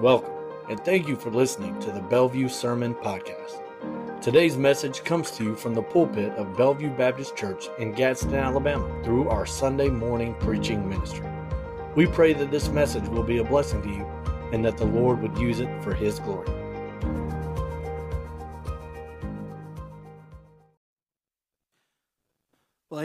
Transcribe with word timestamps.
Welcome, 0.00 0.34
and 0.68 0.78
thank 0.84 1.08
you 1.08 1.16
for 1.16 1.30
listening 1.30 1.80
to 1.80 1.90
the 1.90 2.02
Bellevue 2.02 2.50
Sermon 2.50 2.94
Podcast. 2.94 3.62
Today's 4.20 4.58
message 4.58 5.02
comes 5.04 5.30
to 5.30 5.44
you 5.44 5.56
from 5.56 5.72
the 5.72 5.82
pulpit 5.82 6.34
of 6.34 6.54
Bellevue 6.54 6.90
Baptist 6.90 7.34
Church 7.34 7.70
in 7.78 7.92
Gadsden, 7.92 8.34
Alabama, 8.34 8.86
through 9.02 9.30
our 9.30 9.46
Sunday 9.46 9.88
morning 9.88 10.34
preaching 10.34 10.86
ministry. 10.86 11.26
We 11.94 12.04
pray 12.06 12.34
that 12.34 12.50
this 12.50 12.68
message 12.68 13.08
will 13.08 13.22
be 13.22 13.38
a 13.38 13.44
blessing 13.44 13.80
to 13.84 13.88
you 13.88 14.06
and 14.52 14.62
that 14.66 14.76
the 14.76 14.84
Lord 14.84 15.22
would 15.22 15.38
use 15.38 15.60
it 15.60 15.82
for 15.82 15.94
His 15.94 16.18
glory. 16.18 16.50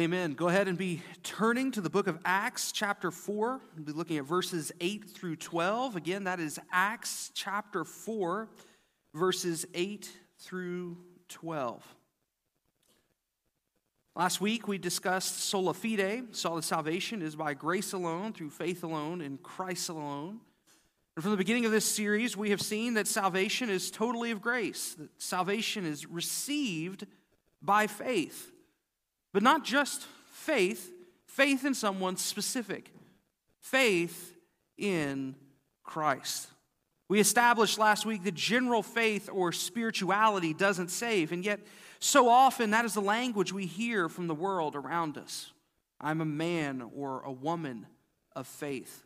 Amen. 0.02 0.34
Go 0.34 0.48
ahead 0.48 0.68
and 0.68 0.80
be 0.80 1.04
turning 1.22 1.72
to 1.74 1.82
the 1.82 1.90
book 1.90 2.08
of 2.08 2.18
Acts, 2.26 2.72
chapter 2.72 3.12
4. 3.12 3.62
We'll 3.76 3.86
be 3.86 3.92
looking 3.92 4.18
at 4.18 4.26
verses 4.26 4.72
8 4.82 5.08
through 5.08 5.36
12. 5.36 5.96
Again, 5.96 6.24
that 6.24 6.40
is 6.40 6.60
Acts 6.72 7.32
chapter 7.36 7.84
4, 7.84 8.50
verses 9.14 9.68
8 9.76 10.10
through 10.40 10.98
12. 11.30 11.86
Last 14.16 14.42
week 14.42 14.68
we 14.68 14.80
discussed 14.80 15.40
sola 15.42 15.76
fide, 15.76 16.34
that 16.34 16.64
salvation 16.64 17.22
is 17.22 17.36
by 17.36 17.54
grace 17.54 17.94
alone, 17.94 18.34
through 18.34 18.50
faith 18.50 18.84
alone, 18.84 19.22
in 19.22 19.38
Christ 19.38 19.88
alone. 19.90 20.40
And 21.16 21.22
from 21.22 21.32
the 21.32 21.38
beginning 21.38 21.66
of 21.66 21.72
this 21.72 21.86
series, 21.86 22.36
we 22.36 22.50
have 22.50 22.62
seen 22.62 22.96
that 22.96 23.08
salvation 23.08 23.70
is 23.70 23.92
totally 23.92 24.32
of 24.32 24.42
grace, 24.42 24.96
that 24.96 25.10
salvation 25.22 25.86
is 25.86 26.08
received 26.08 27.06
by 27.62 27.86
faith. 27.86 28.52
But 29.34 29.44
not 29.44 29.64
just 29.64 30.06
faith, 30.32 30.92
faith 31.26 31.66
in 31.66 31.74
someone 31.74 32.18
specific, 32.18 32.92
faith 33.60 34.36
in 34.78 35.36
Christ. 35.84 36.48
We 37.08 37.20
established 37.20 37.78
last 37.78 38.06
week 38.06 38.24
that 38.24 38.36
general 38.36 38.84
faith 38.84 39.30
or 39.32 39.52
spirituality 39.52 40.54
doesn't 40.54 40.92
save, 40.92 41.32
and 41.32 41.44
yet 41.44 41.60
so 42.00 42.30
often 42.30 42.72
that 42.72 42.86
is 42.86 42.94
the 42.94 43.02
language 43.02 43.52
we 43.52 43.66
hear 43.66 44.10
from 44.10 44.28
the 44.28 44.36
world 44.36 44.76
around 44.76 45.18
us. 45.18 45.52
I'm 46.00 46.22
a 46.22 46.26
man 46.26 46.82
or 46.96 47.22
a 47.22 47.32
woman 47.32 47.86
of 48.36 48.48
faith. 48.48 49.04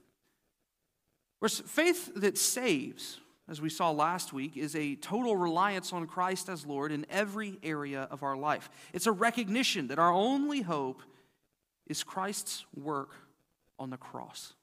Whereas 1.39 1.59
faith 1.59 2.11
that 2.15 2.37
saves 2.37 3.19
as 3.47 3.61
we 3.61 3.69
saw 3.69 3.91
last 3.91 4.33
week, 4.33 4.57
is 4.57 4.75
a 4.75 4.95
total 4.95 5.35
reliance 5.35 5.93
on 5.93 6.07
Christ 6.07 6.49
as 6.49 6.65
Lord 6.65 6.91
in 6.91 7.05
every 7.09 7.59
area 7.61 8.07
of 8.09 8.23
our 8.23 8.35
life. 8.35 8.69
It's 8.93 9.05
a 9.05 9.11
recognition 9.11 9.87
that 9.87 9.99
our 9.99 10.11
only 10.11 10.61
hope 10.61 11.01
is 11.85 12.03
Christ's 12.03 12.65
work 12.75 13.11
on 13.77 13.91
the 13.91 13.97
cross. 13.97 14.53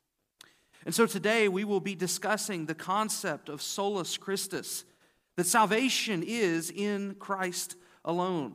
And 0.84 0.94
so 0.94 1.06
today 1.06 1.48
we 1.48 1.64
will 1.64 1.80
be 1.80 1.94
discussing 1.94 2.66
the 2.66 2.74
concept 2.74 3.48
of 3.48 3.62
solus 3.62 4.18
Christus, 4.18 4.84
that 5.36 5.46
salvation 5.46 6.24
is 6.26 6.70
in 6.70 7.14
Christ 7.20 7.76
alone. 8.04 8.54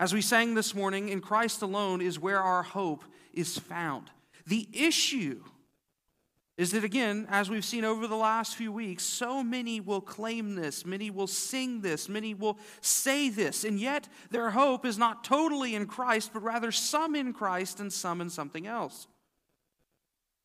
As 0.00 0.12
we 0.12 0.20
sang 0.20 0.54
this 0.54 0.74
morning, 0.74 1.08
in 1.08 1.20
Christ 1.20 1.62
alone 1.62 2.00
is 2.00 2.18
where 2.18 2.40
our 2.40 2.62
hope 2.62 3.04
is 3.32 3.58
found. 3.58 4.10
The 4.46 4.68
issue 4.72 5.42
is 6.58 6.72
that, 6.72 6.82
again, 6.82 7.24
as 7.30 7.48
we've 7.48 7.64
seen 7.64 7.84
over 7.84 8.08
the 8.08 8.16
last 8.16 8.56
few 8.56 8.72
weeks, 8.72 9.04
so 9.04 9.44
many 9.44 9.80
will 9.80 10.00
claim 10.00 10.56
this, 10.56 10.84
many 10.84 11.08
will 11.08 11.28
sing 11.28 11.80
this, 11.82 12.08
many 12.08 12.34
will 12.34 12.58
say 12.80 13.28
this, 13.28 13.62
and 13.62 13.78
yet 13.78 14.08
their 14.30 14.50
hope 14.50 14.84
is 14.84 14.98
not 14.98 15.22
totally 15.22 15.76
in 15.76 15.86
Christ, 15.86 16.32
but 16.32 16.42
rather 16.42 16.72
some 16.72 17.14
in 17.14 17.32
Christ 17.32 17.78
and 17.78 17.92
some 17.92 18.20
in 18.20 18.28
something 18.28 18.66
else. 18.66 19.06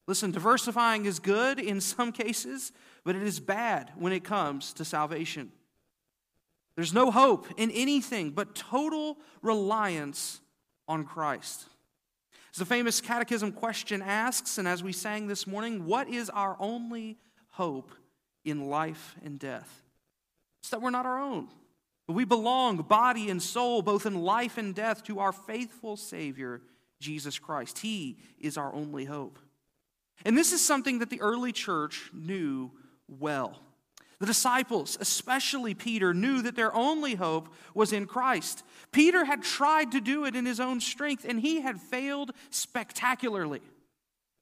Listen, 0.07 0.29
diversifying 0.29 1.05
is 1.05 1.17
good 1.17 1.59
in 1.59 1.81
some 1.81 2.11
cases, 2.11 2.71
but 3.03 3.15
it 3.15 3.23
is 3.23 3.39
bad 3.39 3.91
when 3.95 4.13
it 4.13 4.23
comes 4.23 4.71
to 4.73 4.85
salvation. 4.85 5.51
There's 6.75 6.93
no 6.93 7.09
hope 7.09 7.47
in 7.57 7.71
anything 7.71 8.31
but 8.31 8.53
total 8.53 9.17
reliance 9.41 10.41
on 10.87 11.05
Christ. 11.05 11.65
As 12.53 12.59
the 12.59 12.65
famous 12.65 13.01
catechism 13.01 13.51
question 13.51 14.03
asks, 14.03 14.59
and 14.59 14.67
as 14.67 14.83
we 14.83 14.93
sang 14.93 15.25
this 15.25 15.47
morning, 15.47 15.85
what 15.85 16.07
is 16.07 16.29
our 16.29 16.55
only 16.59 17.17
hope 17.49 17.91
in 18.45 18.69
life 18.69 19.15
and 19.23 19.39
death? 19.39 19.81
It's 20.61 20.69
that 20.69 20.79
we're 20.79 20.91
not 20.91 21.07
our 21.07 21.19
own. 21.19 21.47
But 22.05 22.13
we 22.13 22.25
belong, 22.25 22.77
body 22.77 23.31
and 23.31 23.41
soul, 23.41 23.81
both 23.81 24.05
in 24.05 24.21
life 24.21 24.59
and 24.59 24.75
death, 24.75 25.03
to 25.05 25.19
our 25.19 25.31
faithful 25.31 25.97
Savior, 25.97 26.61
Jesus 26.99 27.39
Christ. 27.39 27.79
He 27.79 28.19
is 28.39 28.55
our 28.55 28.71
only 28.71 29.05
hope. 29.05 29.39
And 30.23 30.37
this 30.37 30.53
is 30.53 30.63
something 30.63 30.99
that 30.99 31.09
the 31.09 31.21
early 31.21 31.53
church 31.53 32.11
knew 32.13 32.71
well. 33.07 33.59
The 34.19 34.25
disciples, 34.25 34.97
especially 34.99 35.73
Peter, 35.73 36.13
knew 36.13 36.41
that 36.43 36.55
their 36.55 36.73
only 36.73 37.15
hope 37.15 37.53
was 37.73 37.91
in 37.91 38.05
Christ. 38.05 38.63
Peter 38.91 39.25
had 39.25 39.43
tried 39.43 39.91
to 39.91 40.01
do 40.01 40.25
it 40.25 40.35
in 40.35 40.45
his 40.45 40.59
own 40.59 40.79
strength, 40.79 41.25
and 41.27 41.39
he 41.39 41.61
had 41.61 41.81
failed 41.81 42.31
spectacularly. 42.49 43.61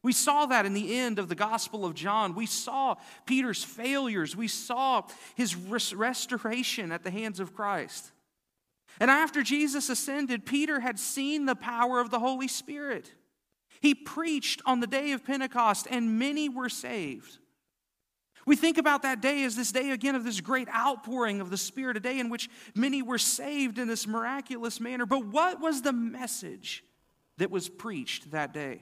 We 0.04 0.14
saw 0.14 0.48
that 0.48 0.66
in 0.66 0.74
the 0.74 0.96
end 0.98 1.20
of 1.20 1.30
the 1.30 1.36
Gospel 1.36 1.86
of 1.86 1.94
John. 1.94 2.34
We 2.34 2.48
saw 2.48 2.96
Peter's 3.26 3.64
failures. 3.64 4.36
We 4.36 4.48
saw 4.48 5.04
his 5.36 5.56
restoration 5.56 6.92
at 6.92 7.04
the 7.04 7.12
hands 7.12 7.40
of 7.40 7.54
Christ. 7.54 8.12
And 9.00 9.12
after 9.12 9.44
Jesus 9.44 9.90
ascended, 9.90 10.46
Peter 10.46 10.80
had 10.80 11.00
seen 11.00 11.46
the 11.46 11.56
power 11.56 12.00
of 12.00 12.10
the 12.10 12.20
Holy 12.20 12.48
Spirit. 12.48 13.14
He 13.80 13.96
preached 13.96 14.62
on 14.66 14.80
the 14.80 14.88
day 14.88 15.12
of 15.12 15.24
Pentecost, 15.24 15.88
and 15.90 16.20
many 16.20 16.50
were 16.50 16.70
saved. 16.70 17.38
We 18.46 18.56
think 18.56 18.78
about 18.78 19.04
that 19.04 19.22
day 19.22 19.44
as 19.44 19.56
this 19.56 19.72
day 19.72 19.92
again 19.92 20.16
of 20.16 20.24
this 20.24 20.42
great 20.42 20.68
outpouring 20.70 21.42
of 21.42 21.50
the 21.50 21.58
Spirit, 21.58 21.98
a 21.98 22.00
day 22.00 22.20
in 22.20 22.30
which 22.30 22.50
many 22.76 23.02
were 23.02 23.18
saved 23.18 23.78
in 23.78 23.88
this 23.88 24.08
miraculous 24.08 24.80
manner. 24.80 25.06
But 25.06 25.26
what 25.26 25.60
was 25.60 25.82
the 25.82 25.94
message 25.94 26.84
that 27.38 27.52
was 27.52 27.70
preached 27.70 28.32
that 28.32 28.54
day? 28.54 28.82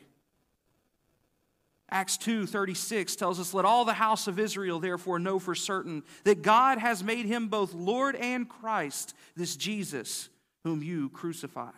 Acts 1.91 2.17
2:36 2.17 3.15
tells 3.15 3.39
us 3.39 3.53
let 3.53 3.65
all 3.65 3.83
the 3.83 3.93
house 3.93 4.27
of 4.27 4.39
Israel 4.39 4.79
therefore 4.79 5.17
know 5.17 5.39
for 5.39 5.55
certain 5.55 6.03
that 6.23 6.41
God 6.43 6.77
has 6.77 7.03
made 7.03 7.25
him 7.25 7.47
both 7.47 7.73
Lord 7.73 8.15
and 8.15 8.47
Christ 8.47 9.15
this 9.35 9.55
Jesus 9.55 10.29
whom 10.63 10.83
you 10.83 11.09
crucified. 11.09 11.73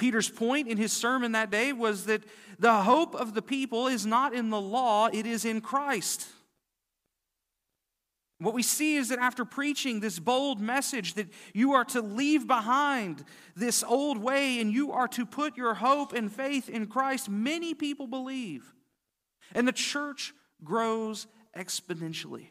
Peter's 0.00 0.30
point 0.30 0.66
in 0.66 0.78
his 0.78 0.92
sermon 0.92 1.32
that 1.32 1.50
day 1.50 1.72
was 1.72 2.06
that 2.06 2.24
the 2.58 2.82
hope 2.82 3.14
of 3.14 3.34
the 3.34 3.42
people 3.42 3.86
is 3.86 4.06
not 4.06 4.34
in 4.34 4.48
the 4.48 4.60
law, 4.60 5.08
it 5.12 5.26
is 5.26 5.44
in 5.44 5.60
Christ. 5.60 6.26
What 8.38 8.54
we 8.54 8.62
see 8.62 8.96
is 8.96 9.10
that 9.10 9.18
after 9.18 9.44
preaching 9.44 10.00
this 10.00 10.18
bold 10.18 10.58
message 10.58 11.14
that 11.14 11.28
you 11.52 11.74
are 11.74 11.84
to 11.86 12.00
leave 12.00 12.46
behind 12.46 13.22
this 13.54 13.84
old 13.84 14.16
way 14.16 14.58
and 14.58 14.72
you 14.72 14.90
are 14.92 15.08
to 15.08 15.26
put 15.26 15.58
your 15.58 15.74
hope 15.74 16.14
and 16.14 16.32
faith 16.32 16.70
in 16.70 16.86
Christ, 16.86 17.28
many 17.28 17.74
people 17.74 18.06
believe. 18.06 18.72
And 19.54 19.68
the 19.68 19.72
church 19.72 20.32
grows 20.64 21.26
exponentially. 21.54 22.46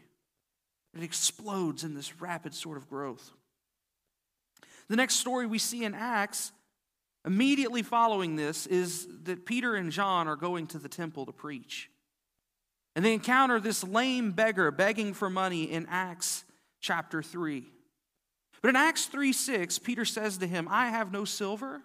It 0.95 1.01
explodes 1.01 1.83
in 1.83 1.95
this 1.95 2.21
rapid 2.21 2.53
sort 2.53 2.77
of 2.77 2.88
growth. 2.88 3.31
The 4.88 4.95
next 4.95 5.15
story 5.15 5.47
we 5.47 5.57
see 5.57 5.83
in 5.83 5.95
Acts 5.95 6.51
Immediately 7.25 7.84
following 7.84 8.35
this 8.35 8.66
is 8.66 9.07
that 9.24 9.46
Peter 9.46 9.75
and 9.75 9.91
John 9.91 10.28
are 10.28 10.35
going 10.35 10.68
to 10.68 10.80
the 10.80 10.90
temple 10.90 11.25
to 11.25 11.31
preach. 11.31 11.90
And 12.96 13.03
they 13.03 13.13
encounter 13.13 13.59
this 13.59 13.84
lame 13.84 14.31
beggar 14.31 14.72
begging 14.72 15.13
for 15.13 15.30
money 15.30 15.63
in 15.63 15.85
Acts 15.90 16.46
chapter 16.80 17.22
3. 17.22 17.66
But 18.62 18.69
in 18.69 18.75
Acts 18.75 19.06
3 19.06 19.31
6, 19.31 19.80
Peter 19.80 20.06
says 20.06 20.38
to 20.38 20.47
him, 20.47 20.68
I 20.69 20.88
have 20.88 21.12
no 21.12 21.25
silver 21.25 21.81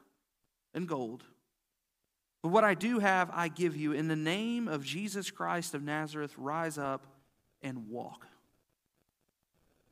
and 0.72 0.89
gold, 0.89 1.25
but 2.43 2.51
what 2.51 2.65
I 2.65 2.75
do 2.75 2.99
have, 2.99 3.31
I 3.33 3.49
give 3.49 3.75
you. 3.75 3.93
In 3.93 4.09
the 4.09 4.16
name 4.16 4.69
of 4.69 4.84
Jesus 4.84 5.31
Christ 5.31 5.75
of 5.75 5.83
Nazareth, 5.83 6.34
rise 6.37 6.77
up 6.77 7.06
and 7.62 7.89
walk. 7.89 8.27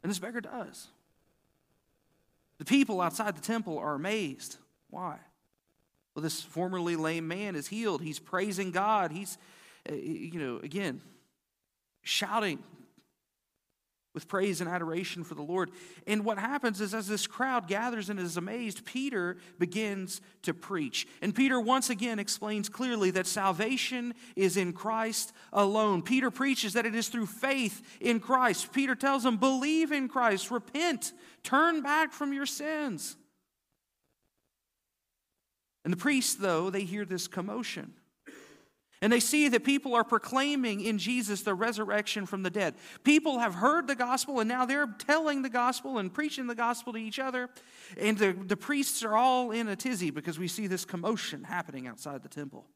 And 0.02 0.10
this 0.10 0.18
beggar 0.18 0.42
does. 0.42 0.88
The 2.58 2.64
people 2.64 3.00
outside 3.00 3.36
the 3.36 3.40
temple 3.40 3.78
are 3.78 3.94
amazed. 3.94 4.58
Why? 4.90 5.18
Well, 6.14 6.22
this 6.22 6.42
formerly 6.42 6.96
lame 6.96 7.26
man 7.26 7.56
is 7.56 7.68
healed. 7.68 8.02
He's 8.02 8.18
praising 8.18 8.70
God. 8.70 9.12
He's, 9.12 9.38
uh, 9.88 9.94
you 9.94 10.38
know, 10.38 10.60
again, 10.62 11.00
shouting 12.02 12.58
with 14.14 14.28
praise 14.28 14.60
and 14.60 14.68
adoration 14.68 15.24
for 15.24 15.34
the 15.34 15.42
Lord. 15.42 15.70
And 16.06 16.22
what 16.22 16.36
happens 16.36 16.82
is, 16.82 16.92
as 16.92 17.08
this 17.08 17.26
crowd 17.26 17.66
gathers 17.66 18.10
and 18.10 18.20
is 18.20 18.36
amazed, 18.36 18.84
Peter 18.84 19.38
begins 19.58 20.20
to 20.42 20.52
preach. 20.52 21.06
And 21.22 21.34
Peter 21.34 21.58
once 21.58 21.88
again 21.88 22.18
explains 22.18 22.68
clearly 22.68 23.10
that 23.12 23.26
salvation 23.26 24.12
is 24.36 24.58
in 24.58 24.74
Christ 24.74 25.32
alone. 25.50 26.02
Peter 26.02 26.30
preaches 26.30 26.74
that 26.74 26.84
it 26.84 26.94
is 26.94 27.08
through 27.08 27.24
faith 27.24 27.80
in 28.02 28.20
Christ. 28.20 28.70
Peter 28.72 28.94
tells 28.94 29.22
them, 29.22 29.38
believe 29.38 29.92
in 29.92 30.08
Christ, 30.08 30.50
repent, 30.50 31.14
turn 31.42 31.80
back 31.80 32.12
from 32.12 32.34
your 32.34 32.46
sins. 32.46 33.16
And 35.84 35.92
the 35.92 35.98
priests, 35.98 36.34
though, 36.34 36.70
they 36.70 36.84
hear 36.84 37.04
this 37.04 37.26
commotion. 37.26 37.94
And 39.02 39.12
they 39.12 39.18
see 39.18 39.48
that 39.48 39.64
people 39.64 39.96
are 39.96 40.04
proclaiming 40.04 40.80
in 40.80 40.96
Jesus 40.96 41.42
the 41.42 41.54
resurrection 41.54 42.24
from 42.24 42.44
the 42.44 42.50
dead. 42.50 42.74
People 43.02 43.40
have 43.40 43.56
heard 43.56 43.88
the 43.88 43.96
gospel 43.96 44.38
and 44.38 44.48
now 44.48 44.64
they're 44.64 44.86
telling 44.86 45.42
the 45.42 45.48
gospel 45.48 45.98
and 45.98 46.14
preaching 46.14 46.46
the 46.46 46.54
gospel 46.54 46.92
to 46.92 47.00
each 47.00 47.18
other. 47.18 47.50
And 47.98 48.16
the, 48.16 48.32
the 48.32 48.56
priests 48.56 49.02
are 49.02 49.16
all 49.16 49.50
in 49.50 49.66
a 49.66 49.74
tizzy 49.74 50.10
because 50.10 50.38
we 50.38 50.46
see 50.46 50.68
this 50.68 50.84
commotion 50.84 51.42
happening 51.42 51.88
outside 51.88 52.22
the 52.22 52.28
temple. 52.28 52.68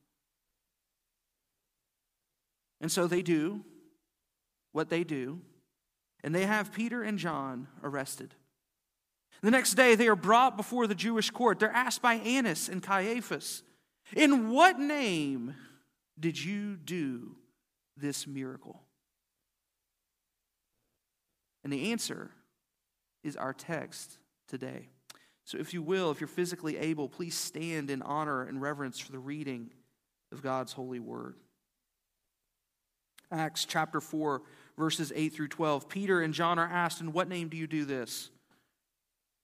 And 2.80 2.90
so 2.90 3.06
they 3.06 3.22
do 3.22 3.64
what 4.72 4.90
they 4.90 5.04
do, 5.04 5.40
and 6.22 6.34
they 6.34 6.44
have 6.44 6.72
Peter 6.72 7.02
and 7.02 7.18
John 7.18 7.68
arrested. 7.82 8.34
The 9.42 9.50
next 9.50 9.74
day, 9.74 9.94
they 9.94 10.08
are 10.08 10.16
brought 10.16 10.56
before 10.56 10.86
the 10.86 10.94
Jewish 10.94 11.30
court. 11.30 11.58
They're 11.58 11.70
asked 11.70 12.02
by 12.02 12.14
Annas 12.14 12.68
and 12.68 12.82
Caiaphas, 12.82 13.62
In 14.14 14.50
what 14.50 14.78
name 14.78 15.54
did 16.18 16.42
you 16.42 16.76
do 16.76 17.36
this 17.96 18.26
miracle? 18.26 18.82
And 21.62 21.72
the 21.72 21.92
answer 21.92 22.30
is 23.24 23.36
our 23.36 23.52
text 23.52 24.18
today. 24.48 24.88
So, 25.44 25.58
if 25.58 25.74
you 25.74 25.82
will, 25.82 26.10
if 26.10 26.20
you're 26.20 26.28
physically 26.28 26.76
able, 26.76 27.08
please 27.08 27.36
stand 27.36 27.90
in 27.90 28.02
honor 28.02 28.42
and 28.42 28.60
reverence 28.60 28.98
for 28.98 29.12
the 29.12 29.18
reading 29.18 29.70
of 30.32 30.42
God's 30.42 30.72
holy 30.72 31.00
word. 31.00 31.36
Acts 33.30 33.64
chapter 33.64 34.00
4, 34.00 34.42
verses 34.78 35.12
8 35.14 35.32
through 35.32 35.48
12. 35.48 35.88
Peter 35.88 36.20
and 36.20 36.32
John 36.32 36.58
are 36.58 36.68
asked, 36.68 37.00
In 37.00 37.12
what 37.12 37.28
name 37.28 37.48
do 37.48 37.56
you 37.56 37.66
do 37.66 37.84
this? 37.84 38.30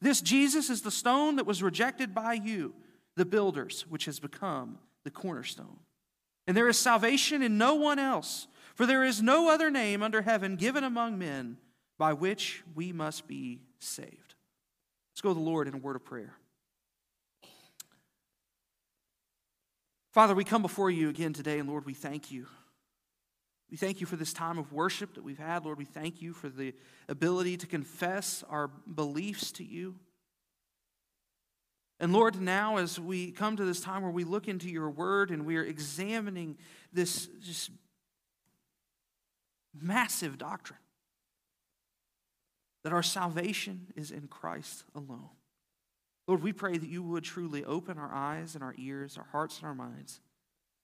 This 0.00 0.20
Jesus 0.20 0.70
is 0.70 0.82
the 0.82 0.90
stone 0.90 1.36
that 1.36 1.46
was 1.46 1.62
rejected 1.62 2.14
by 2.14 2.34
you, 2.34 2.74
the 3.16 3.24
builders, 3.24 3.84
which 3.88 4.04
has 4.04 4.20
become 4.20 4.78
the 5.04 5.10
cornerstone. 5.10 5.80
And 6.46 6.56
there 6.56 6.68
is 6.68 6.78
salvation 6.78 7.42
in 7.42 7.58
no 7.58 7.74
one 7.74 7.98
else, 7.98 8.46
for 8.74 8.86
there 8.86 9.04
is 9.04 9.22
no 9.22 9.50
other 9.50 9.70
name 9.70 10.02
under 10.02 10.22
heaven 10.22 10.56
given 10.56 10.84
among 10.84 11.18
men 11.18 11.58
by 11.98 12.12
which 12.12 12.62
we 12.74 12.92
must 12.92 13.26
be 13.26 13.60
saved. 13.80 14.34
Let's 15.12 15.20
go 15.20 15.30
to 15.30 15.34
the 15.34 15.40
Lord 15.40 15.66
in 15.66 15.74
a 15.74 15.78
word 15.78 15.96
of 15.96 16.04
prayer. 16.04 16.34
Father, 20.12 20.34
we 20.34 20.44
come 20.44 20.62
before 20.62 20.90
you 20.90 21.08
again 21.10 21.32
today, 21.32 21.58
and 21.58 21.68
Lord, 21.68 21.84
we 21.84 21.94
thank 21.94 22.30
you. 22.30 22.46
We 23.70 23.76
thank 23.76 24.00
you 24.00 24.06
for 24.06 24.16
this 24.16 24.32
time 24.32 24.58
of 24.58 24.72
worship 24.72 25.14
that 25.14 25.24
we've 25.24 25.38
had. 25.38 25.64
Lord, 25.64 25.78
we 25.78 25.84
thank 25.84 26.22
you 26.22 26.32
for 26.32 26.48
the 26.48 26.74
ability 27.08 27.58
to 27.58 27.66
confess 27.66 28.42
our 28.48 28.68
beliefs 28.68 29.52
to 29.52 29.64
you. 29.64 29.96
And 32.00 32.12
Lord, 32.12 32.40
now 32.40 32.76
as 32.76 32.98
we 32.98 33.30
come 33.32 33.56
to 33.56 33.64
this 33.64 33.80
time 33.80 34.02
where 34.02 34.10
we 34.10 34.24
look 34.24 34.48
into 34.48 34.70
your 34.70 34.88
word 34.88 35.30
and 35.30 35.44
we 35.44 35.56
are 35.56 35.64
examining 35.64 36.56
this 36.92 37.28
just 37.42 37.70
massive 39.78 40.38
doctrine 40.38 40.78
that 42.84 42.92
our 42.92 43.02
salvation 43.02 43.88
is 43.96 44.10
in 44.10 44.28
Christ 44.28 44.84
alone. 44.94 45.28
Lord, 46.26 46.42
we 46.42 46.52
pray 46.52 46.78
that 46.78 46.88
you 46.88 47.02
would 47.02 47.24
truly 47.24 47.64
open 47.64 47.98
our 47.98 48.12
eyes 48.12 48.54
and 48.54 48.62
our 48.62 48.74
ears, 48.78 49.18
our 49.18 49.26
hearts 49.32 49.58
and 49.58 49.66
our 49.66 49.74
minds, 49.74 50.20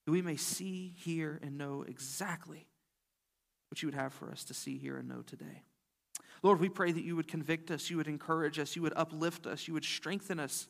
that 0.05 0.13
we 0.13 0.21
may 0.21 0.37
see, 0.37 0.95
hear, 0.99 1.39
and 1.43 1.57
know 1.57 1.85
exactly 1.87 2.67
what 3.71 3.83
you 3.83 3.89
would 3.89 3.95
have 3.95 4.13
for 4.13 4.31
us 4.31 4.45
to 4.45 4.55
see, 4.55 4.79
hear, 4.79 4.97
and 4.97 5.09
know 5.09 5.23
today. 5.23 5.63
Lord, 6.43 6.61
we 6.61 6.69
pray 6.69 6.93
that 6.93 7.05
you 7.05 7.17
would 7.17 7.29
convict 7.29 7.71
us, 7.71 7.89
you 7.89 7.97
would 7.97 8.07
encourage 8.07 8.59
us, 8.59 8.77
you 8.77 8.83
would 8.83 8.93
uplift 8.97 9.47
us, 9.47 9.67
you 9.67 9.75
would 9.75 9.85
strengthen 9.85 10.39
us. 10.39 10.69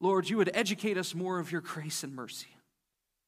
Lord, 0.00 0.28
you 0.30 0.36
would 0.36 0.50
educate 0.54 0.96
us 0.96 1.14
more 1.14 1.40
of 1.40 1.50
your 1.50 1.60
grace 1.60 2.04
and 2.04 2.14
mercy, 2.14 2.48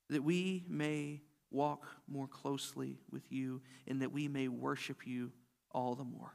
that 0.09 0.23
we 0.23 0.65
may 0.69 1.23
walk 1.51 1.85
more 2.07 2.29
closely 2.29 3.01
with 3.11 3.33
you 3.33 3.61
and 3.89 4.01
that 4.03 4.13
we 4.13 4.29
may 4.29 4.47
worship 4.47 5.07
you 5.07 5.33
all 5.73 5.97
the 5.97 6.05
more. 6.05 6.33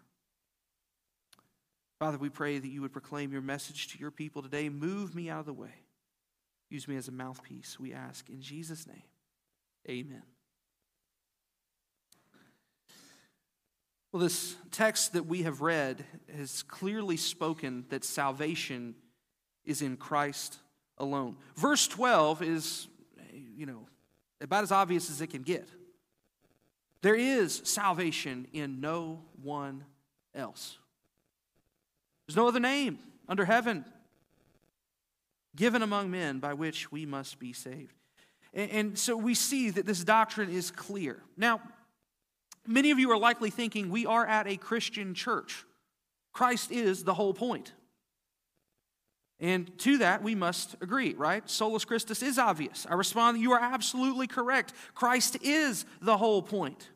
Father, 2.00 2.18
we 2.18 2.30
pray 2.30 2.60
that 2.60 2.68
you 2.68 2.82
would 2.82 2.92
proclaim 2.92 3.32
your 3.32 3.42
message 3.42 3.88
to 3.94 3.98
your 3.98 4.12
people 4.12 4.42
today. 4.42 4.68
Move 4.68 5.16
me 5.16 5.30
out 5.30 5.40
of 5.40 5.46
the 5.46 5.54
way. 5.54 5.74
Use 6.70 6.88
me 6.88 6.98
as 6.98 7.08
a 7.08 7.12
mouthpiece, 7.12 7.80
we 7.80 7.94
ask. 7.94 8.30
In 8.30 8.42
Jesus' 8.42 8.86
name, 8.86 9.04
amen. 9.90 10.24
Well, 14.16 14.24
this 14.24 14.56
text 14.72 15.12
that 15.12 15.26
we 15.26 15.44
have 15.44 15.60
read 15.60 16.06
has 16.38 16.64
clearly 16.64 17.18
spoken 17.18 17.84
that 17.90 18.06
salvation 18.06 18.96
is 19.66 19.82
in 19.82 19.98
Christ 19.98 20.58
alone. 20.98 21.36
Verse 21.58 21.86
12 21.90 22.42
is, 22.42 22.88
you 23.58 23.66
know, 23.66 23.90
about 24.40 24.64
as 24.64 24.72
obvious 24.72 25.10
as 25.10 25.20
it 25.20 25.32
can 25.32 25.42
get. 25.42 25.68
There 27.02 27.16
is 27.16 27.62
salvation 27.66 28.48
in 28.54 28.80
no 28.80 29.20
one 29.44 29.84
else. 30.34 30.78
There's 32.26 32.38
no 32.38 32.48
other 32.48 32.62
name 32.62 33.00
under 33.28 33.44
heaven 33.44 33.84
given 35.58 35.82
among 35.82 36.10
men 36.10 36.40
by 36.40 36.54
which 36.54 36.90
we 36.90 37.06
must 37.06 37.38
be 37.38 37.52
saved. 37.52 37.94
And, 38.54 38.98
so 38.98 39.18
we 39.18 39.34
see 39.34 39.72
that 39.72 39.86
this 39.86 40.06
doctrine 40.06 40.50
is 40.50 40.72
clear. 40.72 41.22
Now, 41.36 41.60
Many 42.68 42.92
of 42.92 43.00
you 43.00 43.12
are 43.12 43.18
likely 43.18 43.50
thinking 43.50 43.90
we 43.90 44.06
are 44.06 44.26
at 44.26 44.48
a 44.48 44.58
Christian 44.58 45.14
church. 45.14 45.66
Christ 46.34 46.72
is 46.72 47.04
the 47.04 47.14
whole 47.14 47.34
point. 47.34 47.74
And 49.40 49.78
to 49.80 49.98
that, 49.98 50.24
we 50.24 50.34
must 50.34 50.76
agree, 50.82 51.14
right? 51.14 51.48
Solus 51.50 51.84
Christus 51.84 52.24
is 52.24 52.40
obvious. 52.40 52.88
I 52.90 52.94
respond, 52.94 53.40
you 53.40 53.52
are 53.52 53.60
absolutely 53.60 54.28
correct. 54.28 54.74
Christ 54.94 55.38
is 55.42 55.86
the 56.02 56.18
whole 56.18 56.42
point. 56.42 56.90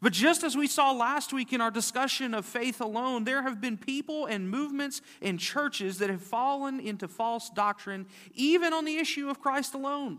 But 0.00 0.12
just 0.12 0.44
as 0.44 0.56
we 0.56 0.66
saw 0.66 0.92
last 0.92 1.32
week 1.32 1.52
in 1.52 1.60
our 1.60 1.70
discussion 1.70 2.34
of 2.34 2.44
faith 2.46 2.80
alone, 2.80 3.24
there 3.24 3.42
have 3.42 3.60
been 3.60 3.76
people 3.76 4.26
and 4.26 4.48
movements 4.48 5.00
and 5.20 5.40
churches 5.40 5.98
that 5.98 6.10
have 6.10 6.22
fallen 6.22 6.78
into 6.78 7.08
false 7.08 7.50
doctrine, 7.50 8.06
even 8.32 8.72
on 8.72 8.84
the 8.84 8.96
issue 8.96 9.28
of 9.28 9.40
Christ 9.40 9.74
alone. 9.74 10.18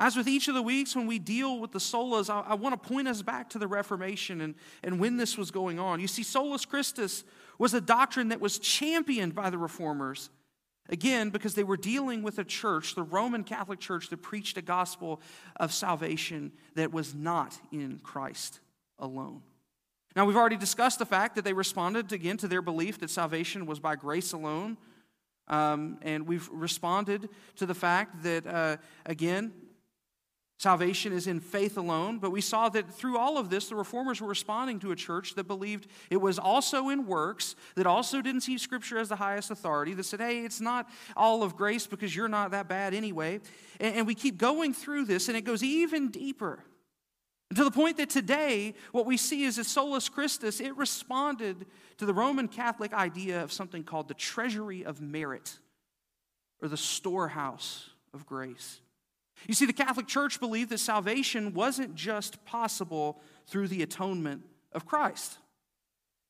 As 0.00 0.16
with 0.16 0.26
each 0.26 0.48
of 0.48 0.54
the 0.54 0.62
weeks 0.62 0.96
when 0.96 1.06
we 1.06 1.18
deal 1.18 1.60
with 1.60 1.72
the 1.72 1.78
solas, 1.78 2.30
I, 2.30 2.40
I 2.40 2.54
want 2.54 2.82
to 2.82 2.88
point 2.88 3.06
us 3.06 3.20
back 3.20 3.50
to 3.50 3.58
the 3.58 3.68
Reformation 3.68 4.40
and, 4.40 4.54
and 4.82 4.98
when 4.98 5.18
this 5.18 5.36
was 5.36 5.50
going 5.50 5.78
on. 5.78 6.00
You 6.00 6.08
see, 6.08 6.22
solus 6.22 6.64
Christus 6.64 7.22
was 7.58 7.74
a 7.74 7.82
doctrine 7.82 8.28
that 8.28 8.40
was 8.40 8.58
championed 8.58 9.34
by 9.34 9.50
the 9.50 9.58
reformers, 9.58 10.30
again, 10.88 11.28
because 11.28 11.54
they 11.54 11.64
were 11.64 11.76
dealing 11.76 12.22
with 12.22 12.38
a 12.38 12.44
church, 12.44 12.94
the 12.94 13.02
Roman 13.02 13.44
Catholic 13.44 13.78
Church, 13.78 14.08
that 14.08 14.22
preached 14.22 14.56
a 14.56 14.62
gospel 14.62 15.20
of 15.56 15.70
salvation 15.70 16.52
that 16.76 16.90
was 16.90 17.14
not 17.14 17.60
in 17.70 18.00
Christ 18.02 18.60
alone. 18.98 19.42
Now, 20.16 20.24
we've 20.24 20.36
already 20.36 20.56
discussed 20.56 20.98
the 20.98 21.04
fact 21.04 21.34
that 21.34 21.44
they 21.44 21.52
responded 21.52 22.10
again 22.10 22.38
to 22.38 22.48
their 22.48 22.62
belief 22.62 22.98
that 23.00 23.10
salvation 23.10 23.66
was 23.66 23.78
by 23.78 23.96
grace 23.96 24.32
alone. 24.32 24.78
Um, 25.46 25.98
and 26.00 26.26
we've 26.26 26.48
responded 26.50 27.28
to 27.56 27.66
the 27.66 27.74
fact 27.74 28.22
that, 28.22 28.46
uh, 28.46 28.76
again, 29.04 29.52
Salvation 30.60 31.14
is 31.14 31.26
in 31.26 31.40
faith 31.40 31.78
alone, 31.78 32.18
but 32.18 32.32
we 32.32 32.42
saw 32.42 32.68
that 32.68 32.92
through 32.92 33.16
all 33.16 33.38
of 33.38 33.48
this, 33.48 33.70
the 33.70 33.74
reformers 33.74 34.20
were 34.20 34.28
responding 34.28 34.78
to 34.78 34.92
a 34.92 34.94
church 34.94 35.34
that 35.36 35.44
believed 35.44 35.86
it 36.10 36.18
was 36.18 36.38
also 36.38 36.90
in 36.90 37.06
works, 37.06 37.56
that 37.76 37.86
also 37.86 38.20
didn't 38.20 38.42
see 38.42 38.58
Scripture 38.58 38.98
as 38.98 39.08
the 39.08 39.16
highest 39.16 39.50
authority, 39.50 39.94
that 39.94 40.04
said, 40.04 40.20
hey, 40.20 40.44
it's 40.44 40.60
not 40.60 40.86
all 41.16 41.42
of 41.42 41.56
grace 41.56 41.86
because 41.86 42.14
you're 42.14 42.28
not 42.28 42.50
that 42.50 42.68
bad 42.68 42.92
anyway. 42.92 43.40
And, 43.80 44.06
we 44.06 44.14
keep 44.14 44.36
going 44.36 44.74
through 44.74 45.06
this, 45.06 45.28
and 45.28 45.36
it 45.38 45.46
goes 45.46 45.62
even 45.62 46.10
deeper. 46.10 46.62
To 47.54 47.64
the 47.64 47.70
point 47.70 47.96
that 47.96 48.10
today, 48.10 48.74
what 48.92 49.06
we 49.06 49.16
see 49.16 49.44
is 49.44 49.56
that 49.56 49.64
solus 49.64 50.10
Christus, 50.10 50.60
it 50.60 50.76
responded 50.76 51.64
to 51.96 52.04
the 52.04 52.12
Roman 52.12 52.48
Catholic 52.48 52.92
idea 52.92 53.42
of 53.42 53.50
something 53.50 53.82
called 53.82 54.08
the 54.08 54.14
treasury 54.14 54.84
of 54.84 55.00
merit, 55.00 55.58
or 56.60 56.68
the 56.68 56.76
storehouse 56.76 57.88
of 58.12 58.26
grace. 58.26 58.82
You 59.46 59.54
see, 59.54 59.66
the 59.66 59.72
Catholic 59.72 60.06
Church 60.06 60.38
believed 60.38 60.70
that 60.70 60.78
salvation 60.78 61.54
wasn't 61.54 61.94
just 61.94 62.44
possible 62.44 63.20
through 63.46 63.68
the 63.68 63.82
atonement 63.82 64.42
of 64.72 64.86
Christ. 64.86 65.38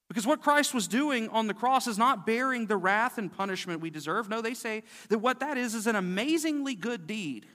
Because 0.08 0.26
what 0.26 0.42
Christ 0.42 0.74
was 0.74 0.88
doing 0.88 1.28
on 1.28 1.46
the 1.46 1.54
cross 1.54 1.86
is 1.86 1.96
not 1.96 2.26
bearing 2.26 2.66
the 2.66 2.76
wrath 2.76 3.16
and 3.16 3.32
punishment 3.32 3.80
we 3.80 3.90
deserve. 3.90 4.28
No, 4.28 4.40
they 4.40 4.54
say 4.54 4.82
that 5.08 5.18
what 5.18 5.40
that 5.40 5.56
is 5.56 5.74
is 5.74 5.86
an 5.86 5.94
amazingly 5.94 6.74
good 6.74 7.06
deed. 7.06 7.46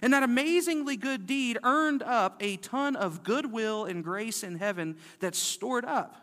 And 0.00 0.12
that 0.12 0.22
amazingly 0.22 0.96
good 0.96 1.26
deed 1.26 1.58
earned 1.62 2.02
up 2.02 2.36
a 2.40 2.56
ton 2.56 2.96
of 2.96 3.22
goodwill 3.22 3.84
and 3.84 4.02
grace 4.02 4.42
in 4.42 4.56
heaven 4.56 4.96
that's 5.20 5.38
stored 5.38 5.84
up. 5.84 6.16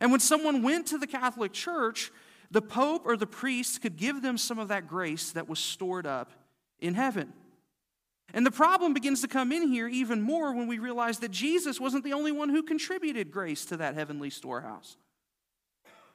And 0.00 0.10
when 0.10 0.20
someone 0.20 0.62
went 0.62 0.86
to 0.88 0.98
the 0.98 1.06
Catholic 1.06 1.52
Church, 1.52 2.10
the 2.50 2.62
Pope 2.62 3.02
or 3.06 3.16
the 3.16 3.26
priest 3.26 3.80
could 3.80 3.96
give 3.96 4.22
them 4.22 4.36
some 4.36 4.58
of 4.58 4.68
that 4.68 4.88
grace 4.88 5.32
that 5.32 5.48
was 5.48 5.58
stored 5.58 6.06
up 6.06 6.32
in 6.80 6.94
heaven. 6.94 7.32
And 8.32 8.46
the 8.46 8.50
problem 8.50 8.94
begins 8.94 9.22
to 9.22 9.28
come 9.28 9.50
in 9.52 9.68
here 9.68 9.88
even 9.88 10.22
more 10.22 10.54
when 10.54 10.68
we 10.68 10.78
realize 10.78 11.18
that 11.18 11.30
Jesus 11.30 11.80
wasn't 11.80 12.04
the 12.04 12.12
only 12.12 12.32
one 12.32 12.48
who 12.48 12.62
contributed 12.62 13.30
grace 13.30 13.64
to 13.66 13.76
that 13.78 13.94
heavenly 13.94 14.30
storehouse. 14.30 14.96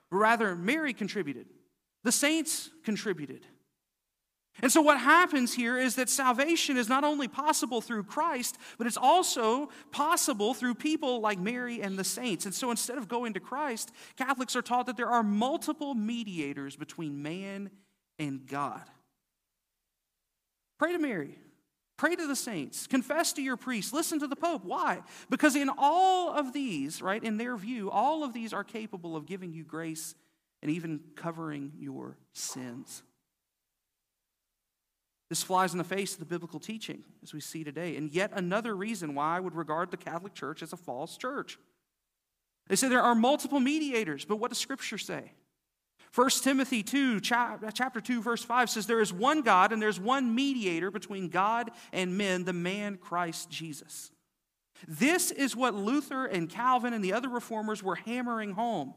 But 0.10 0.18
Rather, 0.18 0.56
Mary 0.56 0.94
contributed, 0.94 1.48
the 2.04 2.12
saints 2.12 2.70
contributed. 2.84 3.46
And 4.62 4.72
so, 4.72 4.82
what 4.82 4.98
happens 4.98 5.54
here 5.54 5.78
is 5.78 5.96
that 5.96 6.08
salvation 6.08 6.78
is 6.78 6.88
not 6.88 7.04
only 7.04 7.28
possible 7.28 7.82
through 7.82 8.04
Christ, 8.04 8.58
but 8.78 8.88
it's 8.88 8.96
also 8.96 9.70
possible 9.92 10.54
through 10.54 10.76
people 10.76 11.20
like 11.20 11.38
Mary 11.38 11.82
and 11.82 12.00
the 12.00 12.06
saints. 12.06 12.46
And 12.46 12.56
so, 12.56 12.72
instead 12.72 12.98
of 12.98 13.10
going 13.10 13.34
to 13.34 13.42
Christ, 13.42 13.92
Catholics 14.16 14.56
are 14.56 14.62
taught 14.62 14.86
that 14.86 14.96
there 14.96 15.10
are 15.10 15.24
multiple 15.24 15.94
mediators 15.94 16.78
between 16.78 17.22
man 17.22 17.70
and 18.18 18.48
God. 18.48 18.84
Pray 20.78 20.92
to 20.94 21.00
Mary. 21.00 21.38
Pray 21.98 22.16
to 22.16 22.28
the 22.28 22.36
saints. 22.36 22.88
Confess 22.88 23.34
to 23.34 23.42
your 23.42 23.56
priest. 23.56 23.94
Listen 23.94 24.20
to 24.20 24.28
the 24.28 24.36
Pope. 24.36 24.66
Why? 24.66 25.02
Because 25.30 25.56
in 25.56 25.70
all 25.78 26.34
of 26.34 26.52
these, 26.52 27.02
right, 27.02 27.24
in 27.24 27.38
their 27.38 27.56
view, 27.56 27.90
all 27.90 28.24
of 28.24 28.34
these 28.34 28.54
are 28.54 28.64
capable 28.64 29.16
of 29.16 29.26
giving 29.26 29.54
you 29.54 29.64
grace 29.64 30.14
and 30.62 30.70
even 30.70 31.00
covering 31.16 31.72
your 31.80 32.18
sins. 32.34 33.04
This 35.30 35.42
flies 35.42 35.72
in 35.72 35.78
the 35.78 35.84
face 35.84 36.14
of 36.14 36.20
the 36.20 36.26
biblical 36.26 36.60
teaching 36.60 37.04
as 37.24 37.34
we 37.34 37.40
see 37.40 37.64
today. 37.64 37.96
And 37.96 38.12
yet 38.12 38.32
another 38.34 38.76
reason 38.76 39.16
why 39.16 39.38
I 39.38 39.40
would 39.40 39.56
regard 39.56 39.90
the 39.90 39.98
Catholic 39.98 40.34
Church 40.34 40.62
as 40.62 40.74
a 40.74 40.78
false 40.78 41.18
church. 41.18 41.58
They 42.68 42.76
say 42.76 42.90
there 42.90 43.02
are 43.02 43.16
multiple 43.16 43.60
mediators, 43.60 44.26
but 44.26 44.38
what 44.38 44.50
does 44.50 44.58
Scripture 44.58 44.98
say? 44.98 45.32
1 46.16 46.30
Timothy 46.30 46.82
2, 46.82 47.20
chapter 47.20 48.00
2, 48.00 48.22
verse 48.22 48.42
5 48.42 48.70
says, 48.70 48.88
There 48.88 49.02
is 49.02 49.12
one 49.12 49.42
God 49.42 49.74
and 49.74 49.82
there's 49.82 50.00
one 50.00 50.34
mediator 50.34 50.90
between 50.90 51.28
God 51.28 51.72
and 51.92 52.18
men, 52.18 52.46
the 52.46 52.54
man 52.54 52.96
Christ 52.96 53.50
Jesus. 53.50 54.12
This 54.88 55.32
is 55.32 55.58
what 55.58 55.74
Luther 55.74 56.26
and 56.26 56.50
Calvin 56.50 56.94
and 56.94 57.04
the 57.04 57.12
other 57.12 57.28
reformers 57.28 57.84
were 57.84 57.96
hammering 57.96 58.54
home. 58.54 58.94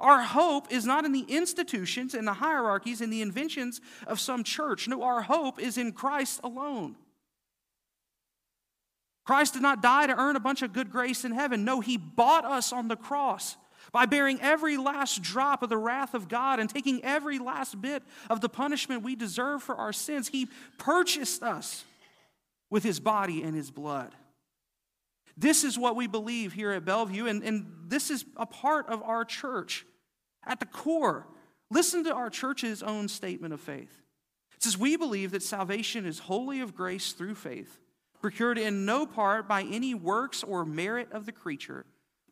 Our 0.00 0.22
hope 0.22 0.72
is 0.72 0.86
not 0.86 1.04
in 1.04 1.12
the 1.12 1.26
institutions 1.28 2.14
and 2.14 2.26
the 2.26 2.32
hierarchies 2.32 3.02
and 3.02 3.12
the 3.12 3.20
inventions 3.22 3.82
of 4.06 4.18
some 4.18 4.42
church. 4.42 4.88
No, 4.88 5.02
our 5.02 5.22
hope 5.22 5.60
is 5.60 5.76
in 5.76 5.92
Christ 5.92 6.40
alone. 6.42 6.96
Christ 9.26 9.54
did 9.54 9.62
not 9.62 9.82
die 9.82 10.06
to 10.06 10.18
earn 10.18 10.36
a 10.36 10.40
bunch 10.40 10.62
of 10.62 10.72
good 10.72 10.90
grace 10.90 11.24
in 11.24 11.32
heaven. 11.32 11.64
No, 11.64 11.80
he 11.80 11.98
bought 11.98 12.46
us 12.46 12.72
on 12.72 12.88
the 12.88 12.96
cross 12.96 13.56
by 13.92 14.06
bearing 14.06 14.40
every 14.40 14.76
last 14.76 15.22
drop 15.22 15.62
of 15.62 15.68
the 15.68 15.76
wrath 15.76 16.14
of 16.14 16.28
God 16.28 16.58
and 16.60 16.68
taking 16.68 17.04
every 17.04 17.38
last 17.38 17.80
bit 17.80 18.02
of 18.28 18.40
the 18.40 18.48
punishment 18.48 19.02
we 19.02 19.16
deserve 19.16 19.62
for 19.62 19.74
our 19.74 19.92
sins. 19.92 20.28
He 20.28 20.48
purchased 20.78 21.42
us 21.42 21.84
with 22.70 22.82
his 22.82 23.00
body 23.00 23.42
and 23.42 23.54
his 23.54 23.70
blood. 23.70 24.14
This 25.36 25.64
is 25.64 25.78
what 25.78 25.96
we 25.96 26.06
believe 26.06 26.52
here 26.54 26.72
at 26.72 26.84
Bellevue, 26.84 27.26
and, 27.26 27.42
and 27.42 27.66
this 27.86 28.10
is 28.10 28.24
a 28.36 28.46
part 28.46 28.88
of 28.88 29.02
our 29.02 29.24
church. 29.24 29.84
At 30.46 30.60
the 30.60 30.66
core, 30.66 31.26
listen 31.70 32.04
to 32.04 32.14
our 32.14 32.30
church's 32.30 32.82
own 32.82 33.08
statement 33.08 33.52
of 33.52 33.60
faith. 33.60 34.00
It 34.54 34.62
says, 34.62 34.78
We 34.78 34.96
believe 34.96 35.32
that 35.32 35.42
salvation 35.42 36.06
is 36.06 36.20
wholly 36.20 36.60
of 36.60 36.74
grace 36.74 37.12
through 37.12 37.34
faith, 37.34 37.80
procured 38.20 38.56
in 38.56 38.86
no 38.86 39.04
part 39.04 39.46
by 39.46 39.62
any 39.62 39.92
works 39.94 40.42
or 40.42 40.64
merit 40.64 41.12
of 41.12 41.26
the 41.26 41.32
creature, 41.32 41.84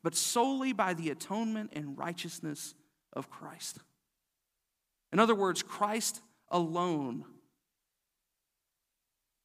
but 0.05 0.15
solely 0.15 0.75
by 0.75 0.93
the 0.93 1.09
atonement 1.09 1.73
and 1.73 1.99
righteousness 1.99 2.75
of 3.15 3.31
Christ. 3.31 3.79
In 5.13 5.19
other 5.19 5.35
words, 5.35 5.63
Christ 5.63 6.21
alone. 6.51 7.25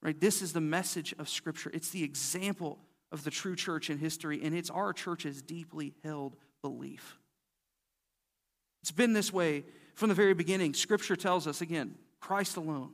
Right? 0.03 0.19
This 0.19 0.41
is 0.41 0.51
the 0.51 0.61
message 0.61 1.15
of 1.17 1.29
Scripture. 1.29 1.71
It's 1.73 1.91
the 1.91 2.03
example 2.03 2.77
of 3.11 3.23
the 3.23 3.31
true 3.31 3.55
church 3.55 3.89
in 3.89 3.97
history, 3.97 4.41
and 4.43 4.53
it's 4.53 4.69
our 4.69 4.91
church's 4.91 5.41
deeply 5.41 5.93
held 6.03 6.35
belief. 6.61 7.17
It's 8.81 8.91
been 8.91 9.13
this 9.13 9.31
way 9.31 9.63
from 9.95 10.09
the 10.09 10.15
very 10.15 10.33
beginning. 10.33 10.73
Scripture 10.73 11.15
tells 11.15 11.47
us, 11.47 11.61
again, 11.61 11.95
Christ 12.19 12.57
alone. 12.57 12.93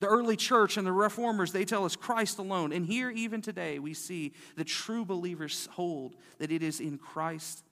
The 0.00 0.06
early 0.06 0.36
church 0.36 0.76
and 0.76 0.86
the 0.86 0.92
reformers, 0.92 1.52
they 1.52 1.64
tell 1.64 1.84
us 1.84 1.94
Christ 1.94 2.38
alone. 2.38 2.72
And 2.72 2.86
here, 2.86 3.10
even 3.10 3.42
today, 3.42 3.78
we 3.78 3.92
see 3.94 4.32
the 4.56 4.64
true 4.64 5.04
believers 5.04 5.68
hold 5.72 6.16
that 6.38 6.50
it 6.50 6.62
is 6.62 6.80
in 6.80 6.96
Christ 6.98 7.62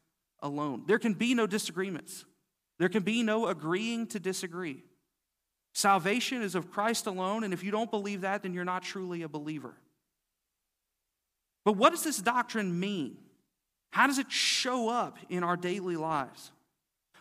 alone. 0.41 0.85
There 0.87 0.99
can 0.99 1.15
be 1.15 1.35
no 1.35 1.47
disagreements, 1.47 2.25
there 2.79 2.91
can 2.91 3.03
be 3.03 3.23
no 3.23 3.47
agreeing 3.47 4.07
to 4.09 4.21
disagree. 4.21 4.85
Salvation 5.75 6.43
is 6.43 6.55
of 6.55 6.71
Christ 6.71 7.07
alone, 7.07 7.45
and 7.45 7.53
if 7.53 7.63
you 7.63 7.71
don't 7.71 7.91
believe 7.91 8.23
that, 8.23 8.43
then 8.43 8.53
you're 8.53 8.65
not 8.65 8.83
truly 8.83 9.23
a 9.23 9.29
believer. 9.29 9.75
But 11.65 11.77
what 11.77 11.91
does 11.91 12.03
this 12.03 12.19
doctrine 12.19 12.81
mean? 12.81 13.19
How 13.91 14.07
does 14.07 14.19
it 14.19 14.31
show 14.31 14.89
up 14.89 15.19
in 15.29 15.45
our 15.45 15.57
daily 15.57 15.97
lives? 15.97 16.51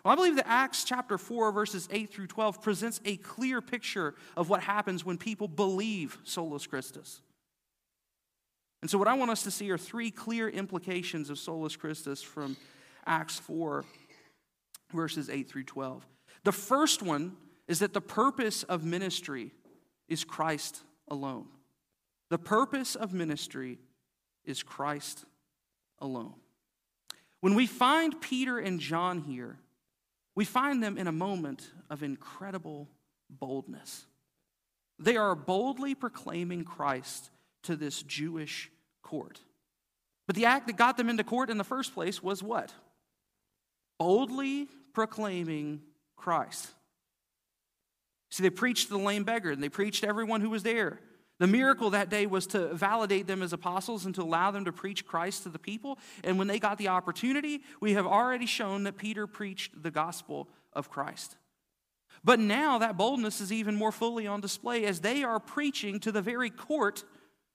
Well, 0.08 0.14
I 0.14 0.16
believe 0.16 0.38
that 0.38 0.48
Acts 0.48 0.86
chapter 0.86 1.18
4, 1.18 1.52
verses 1.52 1.90
8 1.92 2.10
through 2.14 2.28
12 2.28 2.62
presents 2.62 3.02
a 3.04 3.18
clear 3.18 3.60
picture 3.60 4.16
of 4.38 4.48
what 4.48 4.64
happens 4.64 5.04
when 5.04 5.18
people 5.18 5.50
believe 5.50 6.18
Solus 6.24 6.66
Christus. 6.66 7.20
And 8.82 8.90
so, 8.90 8.98
what 8.98 9.10
I 9.10 9.16
want 9.16 9.32
us 9.32 9.44
to 9.44 9.52
see 9.52 9.70
are 9.70 9.78
three 9.78 10.10
clear 10.10 10.48
implications 10.48 11.30
of 11.30 11.38
Solus 11.38 11.76
Christus 11.76 12.22
from 12.22 12.56
Acts 13.06 13.38
4, 13.40 13.84
verses 14.94 15.30
8 15.30 15.50
through 15.50 15.66
12. 15.66 16.08
The 16.46 16.54
first 16.54 17.04
one 17.04 17.36
is 17.68 17.80
that 17.80 17.94
the 17.94 18.00
purpose 18.00 18.64
of 18.64 18.86
ministry 18.86 19.52
is 20.08 20.24
Christ 20.24 20.84
alone. 21.10 21.48
The 22.30 22.38
purpose 22.40 22.96
of 22.96 23.14
ministry 23.14 23.78
is 24.46 24.64
Christ 24.64 25.26
alone. 26.00 26.36
When 27.42 27.56
we 27.56 27.68
find 27.68 28.22
Peter 28.22 28.58
and 28.58 28.80
John 28.80 29.20
here, 29.20 29.60
we 30.38 30.46
find 30.46 30.84
them 30.84 31.00
in 31.00 31.08
a 31.08 31.12
moment 31.12 31.72
of 31.90 32.04
incredible 32.04 32.88
boldness. 33.28 34.06
They 35.00 35.18
are 35.18 35.34
boldly 35.34 35.96
proclaiming 35.96 36.64
Christ 36.64 37.32
to 37.64 37.76
this 37.76 38.04
Jewish 38.04 38.70
court. 39.02 39.40
But 40.28 40.36
the 40.36 40.46
act 40.46 40.68
that 40.68 40.78
got 40.78 40.96
them 40.96 41.10
into 41.10 41.24
court 41.24 41.50
in 41.50 41.58
the 41.58 41.64
first 41.64 41.92
place 41.96 42.22
was 42.22 42.44
what? 42.44 42.72
Boldly 43.98 44.68
proclaiming 44.94 45.82
Christ. 46.18 46.68
See, 48.30 48.44
they 48.44 48.52
preached 48.52 48.90
to 48.90 48.94
the 48.94 49.04
lame 49.04 49.24
beggar 49.24 49.50
and 49.50 49.64
they 49.64 49.70
preached 49.70 50.04
to 50.04 50.08
everyone 50.08 50.42
who 50.42 50.52
was 50.52 50.62
there. 50.62 51.00
The 51.40 51.48
miracle 51.48 51.92
that 51.92 52.10
day 52.10 52.26
was 52.26 52.48
to 52.48 52.74
validate 52.74 53.28
them 53.28 53.44
as 53.44 53.54
apostles 53.54 54.06
and 54.06 54.16
to 54.16 54.24
allow 54.24 54.50
them 54.50 54.66
to 54.66 54.72
preach 54.72 55.06
Christ 55.06 55.44
to 55.44 55.50
the 55.50 55.60
people. 55.60 56.00
And 56.24 56.40
when 56.40 56.48
they 56.48 56.58
got 56.58 56.78
the 56.80 56.88
opportunity, 56.88 57.62
we 57.80 57.94
have 57.94 58.08
already 58.08 58.48
shown 58.48 58.84
that 58.84 58.98
Peter 58.98 59.28
preached 59.28 59.84
the 59.84 59.92
gospel 59.92 60.50
of 60.74 60.90
Christ. 60.90 61.38
But 62.24 62.40
now 62.40 62.80
that 62.80 62.98
boldness 62.98 63.40
is 63.40 63.54
even 63.54 63.76
more 63.76 63.92
fully 63.92 64.26
on 64.26 64.42
display 64.42 64.86
as 64.86 65.02
they 65.02 65.24
are 65.24 65.40
preaching 65.40 66.00
to 66.02 66.12
the 66.12 66.22
very 66.22 66.50
court, 66.50 67.04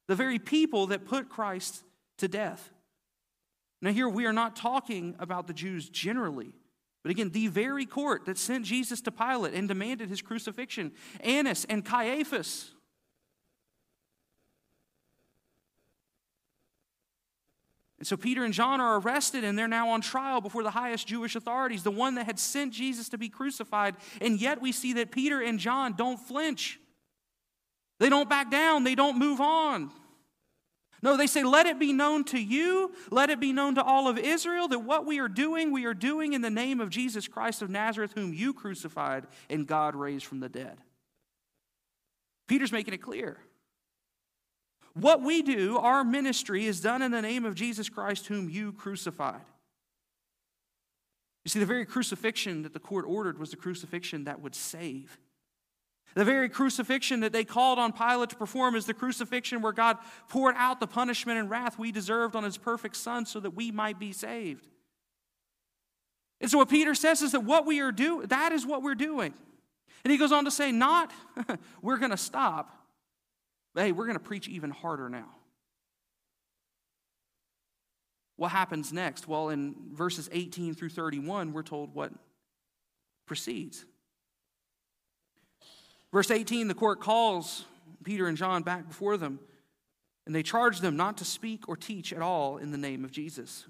the 0.07 0.15
very 0.15 0.39
people 0.39 0.87
that 0.89 1.05
put 1.05 1.29
Christ 1.29 1.83
to 2.19 2.29
death. 2.29 2.73
Now, 3.81 3.91
here 3.91 4.09
we 4.09 4.27
are 4.27 4.33
not 4.33 4.55
talking 4.55 5.17
about 5.19 5.49
the 5.49 5.53
Jews 5.53 5.89
generally, 5.89 6.55
but 7.03 7.11
again, 7.11 7.31
the 7.31 7.49
very 7.49 7.85
court 7.85 8.27
that 8.27 8.39
sent 8.39 8.65
Jesus 8.65 9.01
to 9.01 9.11
Pilate 9.11 9.55
and 9.55 9.67
demanded 9.67 10.09
his 10.09 10.23
crucifixion. 10.23 10.93
Annas 11.21 11.67
and 11.69 11.85
Caiaphas, 11.85 12.71
And 18.03 18.07
so 18.09 18.17
Peter 18.17 18.43
and 18.45 18.53
John 18.53 18.81
are 18.81 18.99
arrested 18.99 19.45
and 19.45 19.57
they're 19.57 19.69
now 19.69 19.91
on 19.91 20.01
trial 20.01 20.41
before 20.41 20.65
the 20.65 20.73
highest 20.73 21.07
Jewish 21.07 21.37
authorities, 21.37 21.85
the 21.85 21.93
one 21.93 22.17
that 22.17 22.27
had 22.27 22.37
sent 22.37 22.73
Jesus 22.73 23.09
to 23.11 23.17
be 23.17 23.29
crucified. 23.29 23.95
And 24.21 24.41
yet 24.41 24.61
we 24.61 24.73
see 24.73 24.95
that 24.95 25.13
Peter 25.13 25.41
and 25.41 25.61
John 25.61 25.93
don't 25.93 26.17
flinch. 26.17 26.81
They 28.01 28.09
don't 28.09 28.29
back 28.29 28.51
down, 28.51 28.83
they 28.83 28.97
don't 28.97 29.21
move 29.21 29.41
on. 29.41 29.93
No, 31.01 31.17
they 31.17 31.29
say, 31.29 31.45
Let 31.45 31.67
it 31.67 31.79
be 31.79 31.93
known 31.93 32.25
to 32.25 32.41
you, 32.41 32.93
let 33.13 33.31
it 33.31 33.39
be 33.39 33.53
known 33.53 33.77
to 33.77 33.85
all 33.85 34.09
of 34.09 34.19
Israel 34.19 34.67
that 34.67 34.81
what 34.81 35.07
we 35.07 35.21
are 35.21 35.29
doing, 35.29 35.71
we 35.71 35.85
are 35.85 35.95
doing 35.95 36.33
in 36.33 36.41
the 36.41 36.51
name 36.51 36.81
of 36.81 36.91
Jesus 36.91 37.29
Christ 37.29 37.63
of 37.63 37.71
Nazareth, 37.71 38.15
whom 38.17 38.35
you 38.35 38.53
crucified 38.53 39.29
and 39.49 39.65
God 39.65 39.95
raised 39.95 40.27
from 40.27 40.41
the 40.41 40.49
dead. 40.49 40.77
Peter's 42.49 42.73
making 42.73 42.95
it 42.95 42.99
clear. 43.01 43.39
What 44.95 45.23
we 45.23 45.43
do, 45.43 45.79
our 45.79 46.05
ministry, 46.05 46.67
is 46.67 46.81
done 46.81 47.03
in 47.03 47.11
the 47.11 47.23
name 47.23 47.45
of 47.45 47.55
Jesus 47.55 47.89
Christ, 47.89 48.27
whom 48.27 48.51
you 48.51 48.73
crucified. 48.73 49.41
You 51.45 51.49
see, 51.49 51.59
the 51.59 51.67
very 51.67 51.87
crucifixion 51.87 52.63
that 52.63 52.73
the 52.73 52.79
court 52.79 53.05
ordered 53.09 53.39
was 53.39 53.51
the 53.51 53.57
crucifixion 53.57 54.25
that 54.25 54.41
would 54.41 54.55
save. 54.55 55.19
The 56.15 56.25
very 56.25 56.49
crucifixion 56.49 57.21
that 57.21 57.33
they 57.33 57.45
called 57.45 57.79
on 57.79 57.93
Pilate 57.93 58.31
to 58.31 58.37
perform 58.37 58.77
is 58.77 58.85
the 58.85 58.95
crucifixion 58.95 59.63
where 59.63 59.73
God 59.73 59.97
poured 60.29 60.55
out 60.59 60.79
the 60.79 60.87
punishment 60.87 61.39
and 61.39 61.49
wrath 61.49 61.79
we 61.79 61.91
deserved 61.91 62.37
on 62.37 62.45
his 62.45 62.59
perfect 62.59 62.97
Son 62.97 63.25
so 63.25 63.41
that 63.41 63.53
we 63.53 63.71
might 63.71 63.99
be 63.99 64.13
saved. 64.13 64.67
And 66.41 66.51
so, 66.51 66.59
what 66.59 66.69
Peter 66.69 66.95
says 66.95 67.23
is 67.23 67.33
that 67.33 67.45
what 67.45 67.65
we 67.65 67.81
are 67.81 67.93
doing, 67.93 68.27
that 68.27 68.53
is 68.53 68.67
what 68.67 68.83
we're 68.83 68.95
doing. 68.95 69.33
And 70.05 70.11
he 70.11 70.19
goes 70.19 70.33
on 70.33 70.45
to 70.45 70.51
say, 70.51 70.71
not 70.71 71.13
we're 71.83 71.99
going 71.99 72.11
to 72.11 72.17
stop, 72.17 72.82
hey, 73.75 73.93
we're 73.93 74.07
going 74.07 74.19
to 74.19 74.25
preach 74.25 74.49
even 74.49 74.71
harder 74.71 75.09
now. 75.09 75.29
What 78.37 78.51
happens 78.51 78.93
next? 78.93 79.29
Well, 79.29 79.51
in 79.51 79.75
verses 79.93 80.29
18 80.33 80.75
through 80.75 80.89
31, 80.91 81.53
we're 81.53 81.63
told 81.63 81.95
what 81.95 82.13
proceeds. 83.27 83.85
Verse 86.13 86.31
18, 86.31 86.69
the 86.69 86.75
court 86.75 87.01
calls 87.01 87.65
Peter 88.05 88.27
and 88.27 88.37
John 88.37 88.63
back 88.63 88.89
before 88.89 89.17
them, 89.17 89.39
and 90.27 90.35
they 90.35 90.43
charge 90.43 90.81
them 90.81 90.97
not 90.97 91.19
to 91.19 91.25
speak 91.25 91.69
or 91.69 91.77
teach 91.77 92.13
at 92.13 92.21
all 92.21 92.59
in 92.59 92.71
the 92.71 92.79
name 92.79 93.05
of 93.05 93.13
Jesus. 93.13 93.67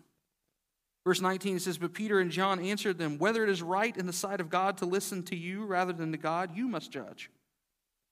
Verse 1.04 1.21
19 1.21 1.56
it 1.56 1.62
says, 1.62 1.78
But 1.78 1.94
Peter 1.94 2.21
and 2.21 2.30
John 2.30 2.61
answered 2.61 2.99
them, 2.99 3.18
Whether 3.18 3.44
it 3.44 3.50
is 3.50 3.62
right 3.62 3.97
in 3.97 4.06
the 4.06 4.12
sight 4.12 4.40
of 4.40 4.50
God 4.50 4.78
to 4.78 4.87
listen 4.87 5.23
to 5.25 5.37
you 5.37 5.64
rather 5.64 5.92
than 5.92 6.12
to 6.12 6.18
God, 6.18 6.56
you 6.56 6.68
must 6.68 6.90
judge. 6.90 7.30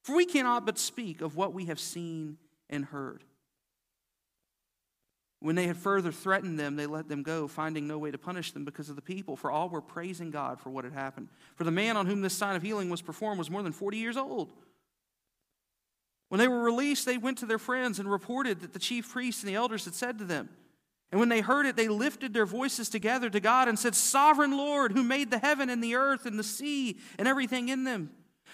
For 0.03 0.17
we 0.17 0.25
cannot 0.25 0.67
but 0.67 0.79
speak 0.79 1.21
of 1.21 1.37
what 1.37 1.53
we 1.53 1.67
have 1.67 1.81
seen 1.81 2.39
and 2.69 2.85
heard. 2.85 3.25
When 5.41 5.57
they 5.57 5.67
had 5.67 5.79
further 5.79 6.13
threatened 6.13 6.59
them, 6.59 6.77
they 6.77 6.87
let 6.87 7.09
them 7.09 7.23
go, 7.23 7.49
finding 7.49 7.87
no 7.87 7.99
way 7.99 8.11
to 8.11 8.19
punish 8.19 8.53
them 8.53 8.67
because 8.67 8.91
of 8.91 8.97
the 8.97 9.03
people, 9.03 9.37
for 9.37 9.51
all 9.51 9.71
were 9.71 9.81
praising 9.81 10.31
God 10.31 10.61
for 10.61 10.69
what 10.69 10.85
had 10.85 10.93
happened. 10.93 11.29
For 11.57 11.65
the 11.65 11.71
man 11.71 11.97
on 11.97 12.07
whom 12.07 12.21
this 12.21 12.35
sign 12.35 12.57
of 12.57 12.63
healing 12.63 12.91
was 12.91 13.01
performed 13.01 13.39
was 13.39 13.51
more 13.51 13.63
than 13.63 13.73
40 13.73 13.97
years 13.97 14.19
old. 14.19 14.53
When 16.29 16.39
they 16.39 16.47
were 16.47 16.63
released, 16.63 17.07
they 17.07 17.17
went 17.17 17.39
to 17.39 17.47
their 17.47 17.59
friends 17.59 17.99
and 17.99 18.11
reported 18.11 18.61
that 18.61 18.75
the 18.75 18.79
chief 18.79 19.09
priests 19.09 19.43
and 19.43 19.49
the 19.49 19.57
elders 19.57 19.87
had 19.87 19.95
said 19.95 20.19
to 20.19 20.25
them. 20.25 20.51
And 21.11 21.19
when 21.19 21.31
they 21.31 21.41
heard 21.41 21.67
it, 21.67 21.75
they 21.75 21.89
lifted 21.89 22.35
their 22.35 22.47
voices 22.47 22.89
together 22.89 23.31
to 23.31 23.41
God 23.41 23.67
and 23.67 23.79
said, 23.79 23.97
Sovereign 23.97 24.57
Lord, 24.57 24.93
who 24.93 25.03
made 25.03 25.31
the 25.31 25.39
heaven 25.39 25.71
and 25.71 25.83
the 25.83 25.97
earth 25.97 26.27
and 26.27 26.39
the 26.39 26.45
sea 26.45 26.99
and 27.19 27.27
everything 27.27 27.69
in 27.69 27.85
them, 27.85 28.11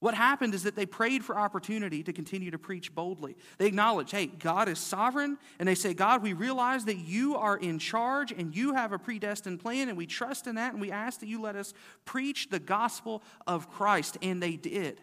What 0.00 0.14
happened 0.14 0.54
is 0.54 0.62
that 0.62 0.76
they 0.76 0.86
prayed 0.86 1.24
for 1.24 1.36
opportunity 1.36 2.04
to 2.04 2.12
continue 2.12 2.52
to 2.52 2.58
preach 2.58 2.94
boldly. 2.94 3.36
They 3.58 3.66
acknowledge, 3.66 4.12
hey, 4.12 4.26
God 4.26 4.68
is 4.68 4.78
sovereign, 4.78 5.38
and 5.58 5.68
they 5.68 5.74
say, 5.74 5.92
God, 5.92 6.22
we 6.22 6.34
realize 6.34 6.84
that 6.84 6.98
you 6.98 7.36
are 7.36 7.56
in 7.56 7.80
charge 7.80 8.30
and 8.30 8.54
you 8.54 8.74
have 8.74 8.92
a 8.92 8.98
predestined 8.98 9.58
plan, 9.58 9.88
and 9.88 9.98
we 9.98 10.06
trust 10.06 10.46
in 10.46 10.54
that, 10.54 10.72
and 10.72 10.80
we 10.80 10.92
ask 10.92 11.18
that 11.18 11.26
you 11.26 11.40
let 11.40 11.56
us 11.56 11.74
preach 12.04 12.48
the 12.48 12.60
gospel 12.60 13.24
of 13.46 13.70
Christ. 13.70 14.18
And 14.22 14.40
they 14.40 14.54
did. 14.54 15.00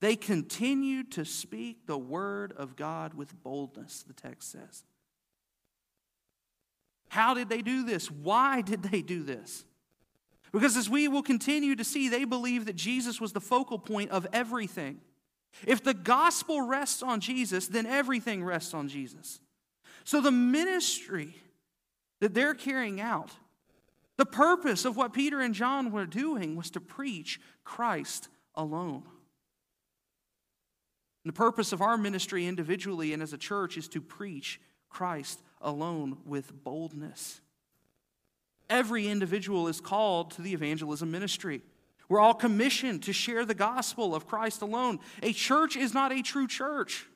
They 0.00 0.16
continued 0.16 1.12
to 1.12 1.26
speak 1.26 1.86
the 1.86 1.98
word 1.98 2.54
of 2.56 2.74
God 2.74 3.12
with 3.12 3.40
boldness, 3.42 4.02
the 4.02 4.14
text 4.14 4.50
says. 4.50 4.82
How 7.10 7.34
did 7.34 7.50
they 7.50 7.60
do 7.60 7.84
this? 7.84 8.10
Why 8.10 8.62
did 8.62 8.82
they 8.82 9.02
do 9.02 9.22
this? 9.22 9.66
Because 10.52 10.76
as 10.76 10.90
we 10.90 11.08
will 11.08 11.22
continue 11.22 11.74
to 11.74 11.84
see, 11.84 12.08
they 12.08 12.24
believe 12.24 12.66
that 12.66 12.76
Jesus 12.76 13.20
was 13.20 13.32
the 13.32 13.40
focal 13.40 13.78
point 13.78 14.10
of 14.10 14.26
everything. 14.32 15.00
If 15.66 15.82
the 15.82 15.94
gospel 15.94 16.60
rests 16.62 17.02
on 17.02 17.20
Jesus, 17.20 17.66
then 17.66 17.86
everything 17.86 18.44
rests 18.44 18.74
on 18.74 18.88
Jesus. 18.88 19.40
So 20.04 20.20
the 20.20 20.30
ministry 20.30 21.36
that 22.20 22.34
they're 22.34 22.54
carrying 22.54 23.00
out, 23.00 23.30
the 24.16 24.26
purpose 24.26 24.84
of 24.84 24.96
what 24.96 25.12
Peter 25.12 25.40
and 25.40 25.54
John 25.54 25.90
were 25.90 26.06
doing 26.06 26.56
was 26.56 26.70
to 26.70 26.80
preach 26.80 27.40
Christ 27.64 28.28
alone. 28.54 29.02
And 31.24 31.32
the 31.32 31.36
purpose 31.36 31.72
of 31.72 31.82
our 31.82 31.96
ministry 31.96 32.46
individually 32.46 33.12
and 33.12 33.22
as 33.22 33.32
a 33.32 33.38
church 33.38 33.76
is 33.76 33.88
to 33.88 34.00
preach 34.00 34.60
Christ 34.90 35.40
alone 35.60 36.18
with 36.24 36.64
boldness. 36.64 37.41
Every 38.72 39.06
individual 39.06 39.68
is 39.68 39.82
called 39.82 40.30
to 40.30 40.42
the 40.42 40.54
evangelism 40.54 41.10
ministry. 41.10 41.60
We're 42.08 42.20
all 42.20 42.32
commissioned 42.32 43.02
to 43.02 43.12
share 43.12 43.44
the 43.44 43.54
gospel 43.54 44.14
of 44.14 44.26
Christ 44.26 44.62
alone. 44.62 44.98
A 45.22 45.34
church 45.34 45.76
is 45.76 45.92
not 45.92 46.10
a 46.10 46.22
true 46.22 46.46
church 46.46 47.06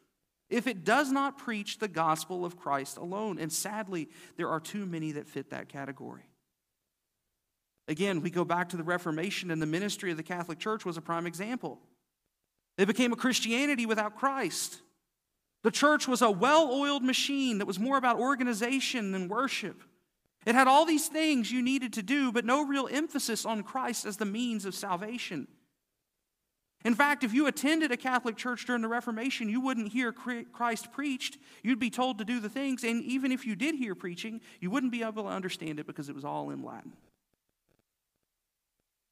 if 0.51 0.67
it 0.67 0.85
does 0.85 1.11
not 1.11 1.39
preach 1.39 1.79
the 1.79 1.89
gospel 1.89 2.45
of 2.45 2.59
Christ 2.59 2.99
alone. 2.99 3.39
And 3.39 3.51
sadly, 3.51 4.11
there 4.37 4.51
are 4.51 4.61
too 4.61 4.85
many 4.85 5.13
that 5.13 5.29
fit 5.29 5.49
that 5.49 5.71
category. 5.71 6.29
Again, 7.89 8.21
we 8.21 8.29
go 8.29 8.45
back 8.45 8.69
to 8.69 8.77
the 8.77 8.85
Reformation, 8.85 9.51
and 9.51 9.63
the 9.63 9.67
ministry 9.67 10.11
of 10.11 10.19
the 10.19 10.23
Catholic 10.23 10.59
Church 10.59 10.85
was 10.85 10.99
a 10.99 11.03
prime 11.03 11.27
example. 11.27 11.81
They 12.77 12.85
became 12.85 13.15
a 13.15 13.17
Christianity 13.17 13.87
without 13.87 14.17
Christ. 14.17 14.83
The 15.63 15.71
church 15.71 16.07
was 16.07 16.21
a 16.21 16.31
well 16.31 16.71
oiled 16.71 17.03
machine 17.03 17.59
that 17.59 17.67
was 17.67 17.81
more 17.81 17.97
about 17.97 18.19
organization 18.21 19.13
than 19.13 19.29
worship. 19.29 19.83
It 20.47 20.55
had 20.55 20.69
all 20.69 20.87
these 20.87 21.09
things 21.09 21.51
you 21.51 21.61
needed 21.61 21.93
to 21.95 22.03
do, 22.03 22.31
but 22.31 22.45
no 22.45 22.65
real 22.65 22.89
emphasis 22.91 23.45
on 23.45 23.65
Christ 23.65 24.07
as 24.07 24.17
the 24.17 24.25
means 24.25 24.65
of 24.65 24.77
salvation. 24.77 25.49
In 26.85 26.95
fact, 26.95 27.25
if 27.25 27.35
you 27.35 27.49
attended 27.49 27.91
a 27.91 27.97
Catholic 27.97 28.37
church 28.37 28.65
during 28.65 28.81
the 28.81 28.89
Reformation, 28.89 29.49
you 29.49 29.61
wouldn't 29.61 29.93
hear 29.93 30.13
Christ 30.13 30.93
preached. 30.93 31.37
You'd 31.65 31.81
be 31.81 31.91
told 31.91 32.19
to 32.19 32.25
do 32.25 32.39
the 32.39 32.49
things, 32.49 32.85
and 32.85 33.03
even 33.03 33.33
if 33.33 33.45
you 33.45 33.57
did 33.57 33.75
hear 33.75 33.97
preaching, 33.97 34.41
you 34.61 34.71
wouldn't 34.71 34.93
be 34.93 35.03
able 35.03 35.25
to 35.25 35.29
understand 35.29 35.81
it 35.81 35.87
because 35.87 36.09
it 36.09 36.15
was 36.15 36.25
all 36.25 36.51
in 36.51 36.63
Latin. 36.63 36.93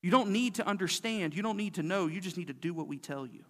You 0.02 0.12
don't 0.12 0.30
need 0.30 0.54
to 0.56 0.66
understand, 0.66 1.34
you 1.34 1.42
don't 1.42 1.56
need 1.56 1.74
to 1.74 1.82
know, 1.82 2.06
you 2.06 2.20
just 2.20 2.36
need 2.36 2.46
to 2.46 2.52
do 2.52 2.72
what 2.74 2.86
we 2.86 2.98
tell 2.98 3.26
you. 3.26 3.44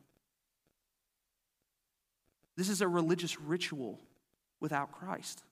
This 2.56 2.70
is 2.70 2.80
a 2.80 2.88
religious 2.88 3.38
ritual 3.38 4.00
without 4.58 4.90
Christ. 4.92 5.42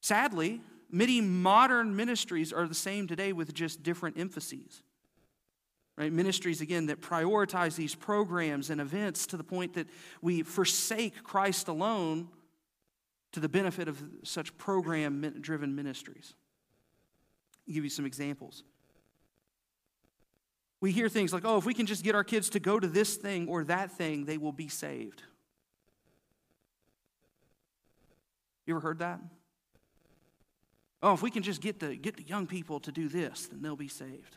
Sadly, 0.00 0.62
many 0.92 1.20
modern 1.20 1.94
ministries 1.96 2.52
are 2.52 2.66
the 2.66 2.74
same 2.74 3.06
today 3.06 3.32
with 3.32 3.54
just 3.54 3.82
different 3.82 4.18
emphases. 4.18 4.82
Right? 5.96 6.12
Ministries, 6.12 6.60
again, 6.60 6.86
that 6.86 7.00
prioritize 7.00 7.76
these 7.76 7.94
programs 7.94 8.70
and 8.70 8.80
events 8.80 9.26
to 9.26 9.36
the 9.36 9.44
point 9.44 9.74
that 9.74 9.86
we 10.22 10.42
forsake 10.42 11.22
Christ 11.22 11.68
alone 11.68 12.28
to 13.32 13.40
the 13.40 13.48
benefit 13.48 13.86
of 13.86 14.02
such 14.22 14.56
program 14.56 15.20
driven 15.40 15.74
ministries. 15.74 16.34
I'll 17.68 17.74
give 17.74 17.84
you 17.84 17.90
some 17.90 18.06
examples. 18.06 18.64
We 20.80 20.92
hear 20.92 21.08
things 21.10 21.32
like, 21.32 21.44
oh, 21.44 21.58
if 21.58 21.66
we 21.66 21.74
can 21.74 21.86
just 21.86 22.02
get 22.02 22.14
our 22.14 22.24
kids 22.24 22.48
to 22.50 22.60
go 22.60 22.80
to 22.80 22.88
this 22.88 23.16
thing 23.16 23.48
or 23.48 23.64
that 23.64 23.92
thing, 23.92 24.24
they 24.24 24.38
will 24.38 24.52
be 24.52 24.68
saved. 24.68 25.22
You 28.66 28.74
ever 28.74 28.80
heard 28.80 29.00
that? 29.00 29.20
Oh, 31.02 31.14
if 31.14 31.22
we 31.22 31.30
can 31.30 31.42
just 31.42 31.60
get 31.60 31.80
the, 31.80 31.96
get 31.96 32.16
the 32.16 32.22
young 32.22 32.46
people 32.46 32.80
to 32.80 32.92
do 32.92 33.08
this, 33.08 33.46
then 33.46 33.62
they'll 33.62 33.76
be 33.76 33.88
saved. 33.88 34.36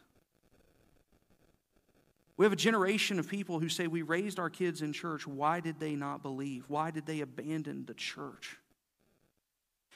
We 2.38 2.46
have 2.46 2.54
a 2.54 2.58
generation 2.58 3.20
of 3.20 3.28
people 3.28 3.60
who 3.60 3.70
say, 3.70 3.88
We 3.88 4.02
raised 4.02 4.40
our 4.40 4.50
kids 4.50 4.82
in 4.82 4.94
church. 4.94 5.28
Why 5.28 5.60
did 5.60 5.80
they 5.80 5.96
not 5.96 6.24
believe? 6.24 6.66
Why 6.68 6.90
did 6.90 7.06
they 7.06 7.22
abandon 7.22 7.86
the 7.86 7.94
church? 7.94 8.58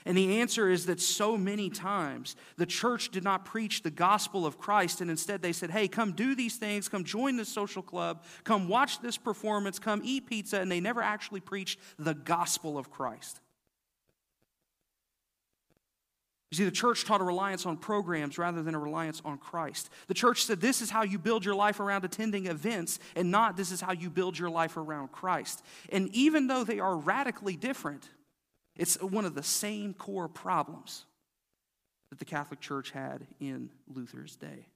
And 0.05 0.17
the 0.17 0.39
answer 0.39 0.69
is 0.69 0.85
that 0.85 1.01
so 1.01 1.35
many 1.35 1.69
times 1.69 2.35
the 2.55 2.65
church 2.65 3.09
did 3.09 3.23
not 3.23 3.43
preach 3.43 3.81
the 3.81 3.91
gospel 3.91 4.45
of 4.45 4.57
Christ, 4.57 5.01
and 5.01 5.09
instead 5.09 5.41
they 5.41 5.51
said, 5.51 5.71
Hey, 5.71 5.87
come 5.87 6.11
do 6.11 6.35
these 6.35 6.57
things, 6.57 6.87
come 6.87 7.03
join 7.03 7.37
this 7.37 7.49
social 7.49 7.81
club, 7.81 8.23
come 8.43 8.67
watch 8.67 9.01
this 9.01 9.17
performance, 9.17 9.79
come 9.79 10.01
eat 10.03 10.27
pizza, 10.27 10.61
and 10.61 10.71
they 10.71 10.79
never 10.79 11.01
actually 11.01 11.39
preached 11.39 11.79
the 11.97 12.13
gospel 12.13 12.77
of 12.77 12.91
Christ. 12.91 13.39
You 16.51 16.55
see, 16.57 16.63
the 16.63 16.71
church 16.71 17.03
taught 17.03 17.19
a 17.19 17.25
reliance 17.25 17.65
on 17.65 17.75
programs 17.75 18.37
rather 18.37 18.63
than 18.63 18.73
a 18.73 18.79
reliance 18.79 19.21
on 19.25 19.37
Christ. 19.37 19.89
The 20.07 20.13
church 20.13 20.45
said 20.45 20.61
this 20.61 20.81
is 20.81 20.89
how 20.89 21.03
you 21.03 21.19
build 21.19 21.43
your 21.43 21.55
life 21.55 21.81
around 21.81 22.05
attending 22.05 22.45
events, 22.45 22.99
and 23.17 23.31
not 23.31 23.57
this 23.57 23.71
is 23.71 23.81
how 23.81 23.91
you 23.91 24.09
build 24.09 24.39
your 24.39 24.49
life 24.49 24.77
around 24.77 25.11
Christ. 25.11 25.61
And 25.91 26.09
even 26.13 26.47
though 26.47 26.63
they 26.63 26.79
are 26.79 26.95
radically 26.95 27.57
different, 27.57 28.09
it's 28.77 29.01
one 29.01 29.25
of 29.25 29.35
the 29.35 29.43
same 29.43 29.93
core 29.93 30.29
problems 30.29 31.05
that 32.11 32.19
the 32.19 32.25
Catholic 32.25 32.61
Church 32.61 32.91
had 32.91 33.27
in 33.41 33.69
Luther's 33.93 34.37
day. 34.37 34.67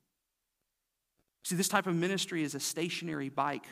See, 1.46 1.56
this 1.56 1.70
type 1.70 1.88
of 1.88 1.96
ministry 1.96 2.44
is 2.44 2.54
a 2.54 2.60
stationary 2.60 3.30
bike, 3.30 3.66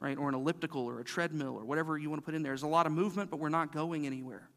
right, 0.00 0.18
or 0.18 0.28
an 0.28 0.34
elliptical 0.34 0.84
or 0.84 0.98
a 0.98 1.04
treadmill 1.04 1.56
or 1.56 1.64
whatever 1.64 1.96
you 1.96 2.10
want 2.10 2.20
to 2.20 2.24
put 2.24 2.34
in 2.34 2.42
there. 2.42 2.50
There's 2.50 2.62
a 2.62 2.66
lot 2.66 2.86
of 2.86 2.92
movement, 2.92 3.30
but 3.30 3.38
we're 3.38 3.48
not 3.50 3.72
going 3.72 4.04
anywhere. 4.04 4.48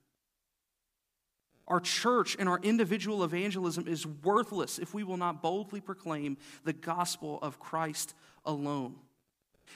Our 1.69 1.79
church 1.79 2.35
and 2.39 2.49
our 2.49 2.59
individual 2.63 3.23
evangelism 3.23 3.87
is 3.87 4.05
worthless 4.05 4.79
if 4.79 4.93
we 4.93 5.03
will 5.03 5.17
not 5.17 5.41
boldly 5.41 5.81
proclaim 5.81 6.37
the 6.63 6.73
gospel 6.73 7.37
of 7.41 7.59
Christ 7.59 8.15
alone. 8.43 8.95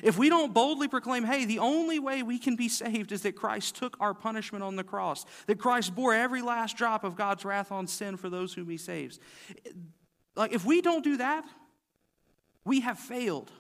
If 0.01 0.17
we 0.17 0.27
don't 0.27 0.55
boldly 0.55 0.87
proclaim, 0.87 1.23
hey, 1.23 1.45
the 1.45 1.59
only 1.59 1.99
way 1.99 2.23
we 2.23 2.39
can 2.39 2.55
be 2.55 2.67
saved 2.67 3.11
is 3.11 3.21
that 3.21 3.35
Christ 3.35 3.75
took 3.75 3.95
our 3.99 4.15
punishment 4.15 4.63
on 4.63 4.75
the 4.75 4.83
cross, 4.83 5.23
that 5.45 5.59
Christ 5.59 5.93
bore 5.93 6.15
every 6.15 6.41
last 6.41 6.77
drop 6.77 7.03
of 7.03 7.15
God's 7.15 7.45
wrath 7.45 7.71
on 7.71 7.85
sin 7.85 8.17
for 8.17 8.27
those 8.27 8.55
whom 8.55 8.69
he 8.69 8.77
saves. 8.77 9.19
Like, 10.35 10.51
if 10.51 10.65
we 10.65 10.81
don't 10.81 11.03
do 11.03 11.17
that, 11.17 11.45
we 12.65 12.79
have 12.79 12.97
failed. 12.97 13.51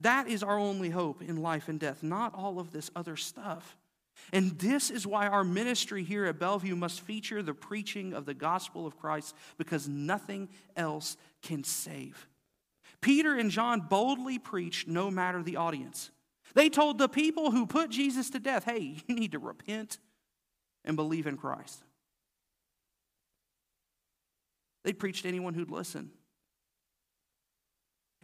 That 0.00 0.28
is 0.28 0.44
our 0.44 0.56
only 0.56 0.90
hope 0.90 1.22
in 1.22 1.42
life 1.42 1.68
and 1.68 1.80
death, 1.80 2.04
not 2.04 2.34
all 2.34 2.60
of 2.60 2.70
this 2.70 2.88
other 2.94 3.16
stuff. 3.16 3.76
And 4.32 4.58
this 4.58 4.90
is 4.90 5.06
why 5.06 5.26
our 5.26 5.44
ministry 5.44 6.04
here 6.04 6.26
at 6.26 6.38
Bellevue 6.38 6.76
must 6.76 7.00
feature 7.00 7.42
the 7.42 7.54
preaching 7.54 8.12
of 8.12 8.26
the 8.26 8.34
gospel 8.34 8.86
of 8.86 8.98
Christ 8.98 9.34
because 9.56 9.88
nothing 9.88 10.48
else 10.76 11.16
can 11.42 11.64
save. 11.64 12.28
Peter 13.00 13.34
and 13.36 13.50
John 13.50 13.80
boldly 13.80 14.38
preached 14.38 14.88
no 14.88 15.10
matter 15.10 15.42
the 15.42 15.56
audience. 15.56 16.10
They 16.54 16.68
told 16.68 16.98
the 16.98 17.08
people 17.08 17.50
who 17.50 17.66
put 17.66 17.90
Jesus 17.90 18.30
to 18.30 18.38
death, 18.38 18.64
hey, 18.64 18.96
you 19.06 19.14
need 19.14 19.32
to 19.32 19.38
repent 19.38 19.98
and 20.84 20.96
believe 20.96 21.26
in 21.26 21.36
Christ. 21.36 21.84
They 24.84 24.92
preached 24.92 25.22
to 25.22 25.28
anyone 25.28 25.54
who'd 25.54 25.70
listen. 25.70 26.10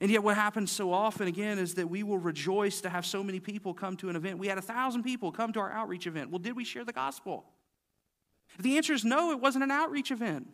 And 0.00 0.10
yet, 0.10 0.22
what 0.22 0.34
happens 0.36 0.72
so 0.72 0.92
often, 0.92 1.28
again, 1.28 1.58
is 1.58 1.74
that 1.74 1.88
we 1.88 2.02
will 2.02 2.18
rejoice 2.18 2.80
to 2.80 2.88
have 2.88 3.06
so 3.06 3.22
many 3.22 3.38
people 3.38 3.72
come 3.72 3.96
to 3.98 4.08
an 4.08 4.16
event. 4.16 4.38
We 4.38 4.48
had 4.48 4.58
a 4.58 4.62
thousand 4.62 5.04
people 5.04 5.30
come 5.30 5.52
to 5.52 5.60
our 5.60 5.70
outreach 5.70 6.06
event. 6.06 6.30
Well, 6.30 6.40
did 6.40 6.56
we 6.56 6.64
share 6.64 6.84
the 6.84 6.92
gospel? 6.92 7.44
The 8.58 8.76
answer 8.76 8.92
is 8.92 9.04
no, 9.04 9.30
it 9.30 9.40
wasn't 9.40 9.64
an 9.64 9.70
outreach 9.70 10.10
event. 10.10 10.48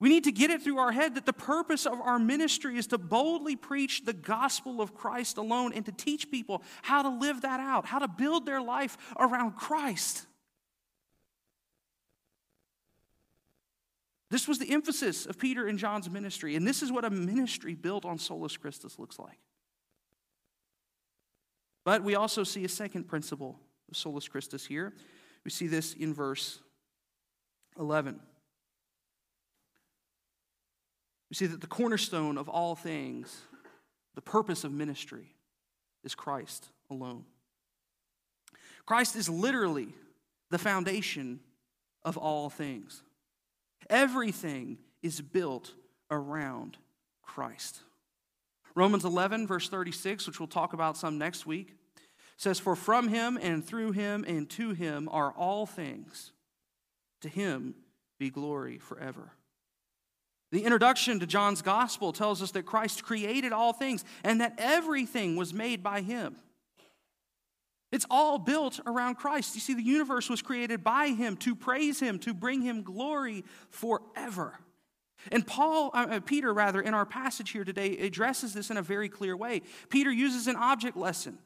We 0.00 0.08
need 0.08 0.24
to 0.24 0.32
get 0.32 0.50
it 0.50 0.62
through 0.62 0.78
our 0.78 0.92
head 0.92 1.16
that 1.16 1.26
the 1.26 1.32
purpose 1.32 1.84
of 1.84 2.00
our 2.00 2.20
ministry 2.20 2.78
is 2.78 2.86
to 2.88 2.98
boldly 2.98 3.56
preach 3.56 4.04
the 4.04 4.12
gospel 4.12 4.80
of 4.80 4.94
Christ 4.94 5.38
alone 5.38 5.72
and 5.72 5.84
to 5.86 5.92
teach 5.92 6.30
people 6.30 6.62
how 6.82 7.02
to 7.02 7.08
live 7.08 7.42
that 7.42 7.58
out, 7.58 7.84
how 7.84 7.98
to 7.98 8.06
build 8.06 8.46
their 8.46 8.62
life 8.62 8.96
around 9.18 9.56
Christ. 9.56 10.27
This 14.30 14.46
was 14.46 14.58
the 14.58 14.70
emphasis 14.72 15.24
of 15.24 15.38
Peter 15.38 15.66
and 15.66 15.78
John's 15.78 16.10
ministry, 16.10 16.54
and 16.54 16.66
this 16.66 16.82
is 16.82 16.92
what 16.92 17.04
a 17.04 17.10
ministry 17.10 17.74
built 17.74 18.04
on 18.04 18.18
Solus 18.18 18.56
Christus 18.56 18.98
looks 18.98 19.18
like. 19.18 19.38
But 21.84 22.04
we 22.04 22.14
also 22.14 22.44
see 22.44 22.64
a 22.64 22.68
second 22.68 23.04
principle 23.04 23.58
of 23.90 23.96
Solus 23.96 24.28
Christus 24.28 24.66
here. 24.66 24.92
We 25.44 25.50
see 25.50 25.66
this 25.66 25.94
in 25.94 26.12
verse 26.12 26.60
11. 27.78 28.20
We 31.30 31.34
see 31.34 31.46
that 31.46 31.62
the 31.62 31.66
cornerstone 31.66 32.36
of 32.36 32.48
all 32.48 32.74
things, 32.74 33.42
the 34.14 34.20
purpose 34.20 34.64
of 34.64 34.72
ministry, 34.72 35.34
is 36.04 36.14
Christ 36.14 36.68
alone. 36.90 37.24
Christ 38.84 39.16
is 39.16 39.28
literally 39.28 39.94
the 40.50 40.58
foundation 40.58 41.40
of 42.02 42.16
all 42.16 42.50
things. 42.50 43.02
Everything 43.88 44.78
is 45.02 45.20
built 45.20 45.72
around 46.10 46.76
Christ. 47.22 47.80
Romans 48.74 49.04
11, 49.04 49.46
verse 49.46 49.68
36, 49.68 50.26
which 50.26 50.38
we'll 50.38 50.46
talk 50.46 50.72
about 50.72 50.96
some 50.96 51.18
next 51.18 51.46
week, 51.46 51.74
says, 52.36 52.58
For 52.58 52.76
from 52.76 53.08
him 53.08 53.38
and 53.40 53.64
through 53.64 53.92
him 53.92 54.24
and 54.26 54.48
to 54.50 54.72
him 54.72 55.08
are 55.10 55.32
all 55.32 55.66
things. 55.66 56.32
To 57.22 57.28
him 57.28 57.74
be 58.18 58.30
glory 58.30 58.78
forever. 58.78 59.32
The 60.50 60.64
introduction 60.64 61.20
to 61.20 61.26
John's 61.26 61.60
gospel 61.60 62.12
tells 62.12 62.42
us 62.42 62.52
that 62.52 62.64
Christ 62.64 63.04
created 63.04 63.52
all 63.52 63.72
things 63.72 64.04
and 64.24 64.40
that 64.40 64.54
everything 64.58 65.36
was 65.36 65.52
made 65.52 65.82
by 65.82 66.00
him. 66.00 66.36
It's 67.90 68.06
all 68.10 68.38
built 68.38 68.80
around 68.86 69.14
Christ. 69.14 69.54
You 69.54 69.60
see, 69.60 69.74
the 69.74 69.82
universe 69.82 70.28
was 70.28 70.42
created 70.42 70.84
by 70.84 71.08
Him 71.08 71.36
to 71.38 71.54
praise 71.54 72.00
Him, 72.00 72.18
to 72.20 72.34
bring 72.34 72.60
Him 72.60 72.82
glory 72.82 73.44
forever. 73.70 74.58
And 75.32 75.46
Paul, 75.46 75.90
uh, 75.94 76.06
uh, 76.10 76.20
Peter, 76.20 76.52
rather, 76.52 76.80
in 76.80 76.94
our 76.94 77.06
passage 77.06 77.50
here 77.50 77.64
today, 77.64 77.96
addresses 77.98 78.52
this 78.52 78.70
in 78.70 78.76
a 78.76 78.82
very 78.82 79.08
clear 79.08 79.36
way. 79.36 79.62
Peter 79.88 80.10
uses 80.10 80.46
an 80.46 80.56
object 80.56 80.96
lesson 80.96 81.38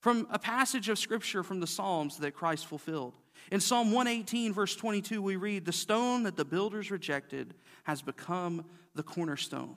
from 0.00 0.26
a 0.30 0.38
passage 0.38 0.88
of 0.88 0.98
Scripture 0.98 1.42
from 1.42 1.60
the 1.60 1.66
Psalms 1.66 2.16
that 2.18 2.32
Christ 2.32 2.66
fulfilled. 2.66 3.14
In 3.52 3.60
Psalm 3.60 3.92
118, 3.92 4.52
verse 4.52 4.74
22, 4.74 5.22
we 5.22 5.36
read, 5.36 5.64
The 5.64 5.72
stone 5.72 6.22
that 6.24 6.36
the 6.36 6.44
builders 6.44 6.90
rejected 6.90 7.54
has 7.84 8.02
become 8.02 8.64
the 8.94 9.02
cornerstone. 9.02 9.76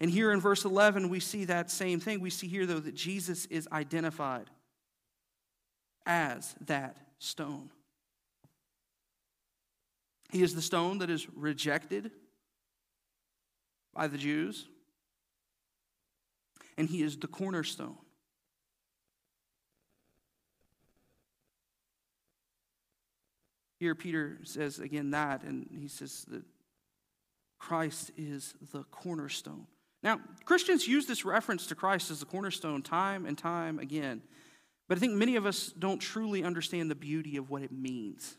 And 0.00 0.10
here 0.10 0.32
in 0.32 0.40
verse 0.40 0.64
11, 0.64 1.08
we 1.08 1.20
see 1.20 1.44
that 1.44 1.70
same 1.70 2.00
thing. 2.00 2.20
We 2.20 2.30
see 2.30 2.48
here, 2.48 2.66
though, 2.66 2.80
that 2.80 2.94
Jesus 2.94 3.46
is 3.46 3.68
identified 3.72 4.50
as 6.06 6.54
that 6.66 6.96
stone. 7.18 7.70
He 10.30 10.42
is 10.42 10.54
the 10.54 10.62
stone 10.62 10.98
that 10.98 11.10
is 11.10 11.28
rejected 11.34 12.10
by 13.94 14.06
the 14.06 14.16
Jews, 14.16 14.66
and 16.78 16.88
he 16.88 17.02
is 17.02 17.18
the 17.18 17.26
cornerstone. 17.26 17.98
Here, 23.78 23.94
Peter 23.94 24.38
says 24.44 24.78
again 24.78 25.10
that, 25.10 25.42
and 25.42 25.68
he 25.78 25.88
says 25.88 26.24
that 26.28 26.44
Christ 27.58 28.12
is 28.16 28.54
the 28.72 28.84
cornerstone. 28.84 29.66
Now, 30.02 30.20
Christians 30.44 30.88
use 30.88 31.06
this 31.06 31.24
reference 31.24 31.66
to 31.66 31.74
Christ 31.74 32.10
as 32.10 32.20
the 32.20 32.26
cornerstone 32.26 32.82
time 32.82 33.26
and 33.26 33.36
time 33.36 33.78
again. 33.78 34.22
But 34.92 34.98
I 34.98 35.00
think 35.00 35.14
many 35.14 35.36
of 35.36 35.46
us 35.46 35.68
don't 35.68 36.00
truly 36.00 36.44
understand 36.44 36.90
the 36.90 36.94
beauty 36.94 37.38
of 37.38 37.48
what 37.48 37.62
it 37.62 37.72
means. 37.72 38.36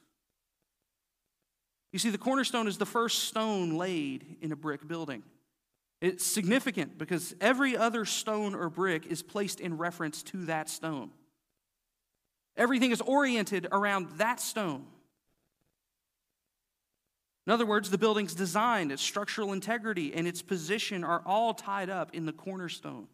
You 1.92 1.98
see, 1.98 2.12
the 2.12 2.20
cornerstone 2.20 2.68
is 2.68 2.78
the 2.78 2.86
first 2.86 3.24
stone 3.24 3.76
laid 3.76 4.38
in 4.40 4.52
a 4.52 4.56
brick 4.56 4.88
building. 4.88 5.24
It's 6.00 6.24
significant 6.24 7.00
because 7.00 7.34
every 7.42 7.76
other 7.76 8.06
stone 8.06 8.54
or 8.54 8.70
brick 8.70 9.08
is 9.08 9.24
placed 9.24 9.62
in 9.62 9.80
reference 9.80 10.22
to 10.26 10.46
that 10.46 10.70
stone. 10.70 11.10
Everything 12.56 12.92
is 12.92 13.02
oriented 13.02 13.68
around 13.72 14.20
that 14.20 14.40
stone. 14.40 14.86
In 17.48 17.52
other 17.52 17.66
words, 17.66 17.90
the 17.90 17.98
building's 17.98 18.36
design, 18.36 18.92
its 18.92 19.02
structural 19.02 19.54
integrity, 19.54 20.14
and 20.14 20.28
its 20.28 20.44
position 20.44 21.04
are 21.04 21.24
all 21.26 21.56
tied 21.56 21.90
up 21.90 22.14
in 22.14 22.28
the 22.28 22.32
cornerstone. 22.32 23.08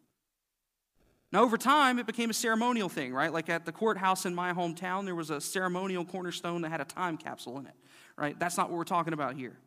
Now, 1.32 1.44
over 1.44 1.58
time, 1.58 2.00
it 2.00 2.08
became 2.08 2.32
a 2.32 2.34
ceremonial 2.34 2.90
thing, 2.90 3.14
right? 3.14 3.32
Like 3.32 3.50
at 3.50 3.66
the 3.66 3.72
courthouse 3.72 4.26
in 4.26 4.34
my 4.34 4.52
hometown, 4.52 5.06
there 5.06 5.16
was 5.16 5.30
a 5.30 5.40
ceremonial 5.40 6.04
cornerstone 6.04 6.62
that 6.62 6.70
had 6.70 6.82
a 6.82 6.86
time 6.86 7.18
capsule 7.18 7.60
in 7.60 7.68
it, 7.68 7.76
right? 8.18 8.38
That's 8.40 8.58
not 8.58 8.70
what 8.70 8.78
we're 8.78 8.84
talking 8.84 9.14
about 9.14 9.36
here. 9.36 9.58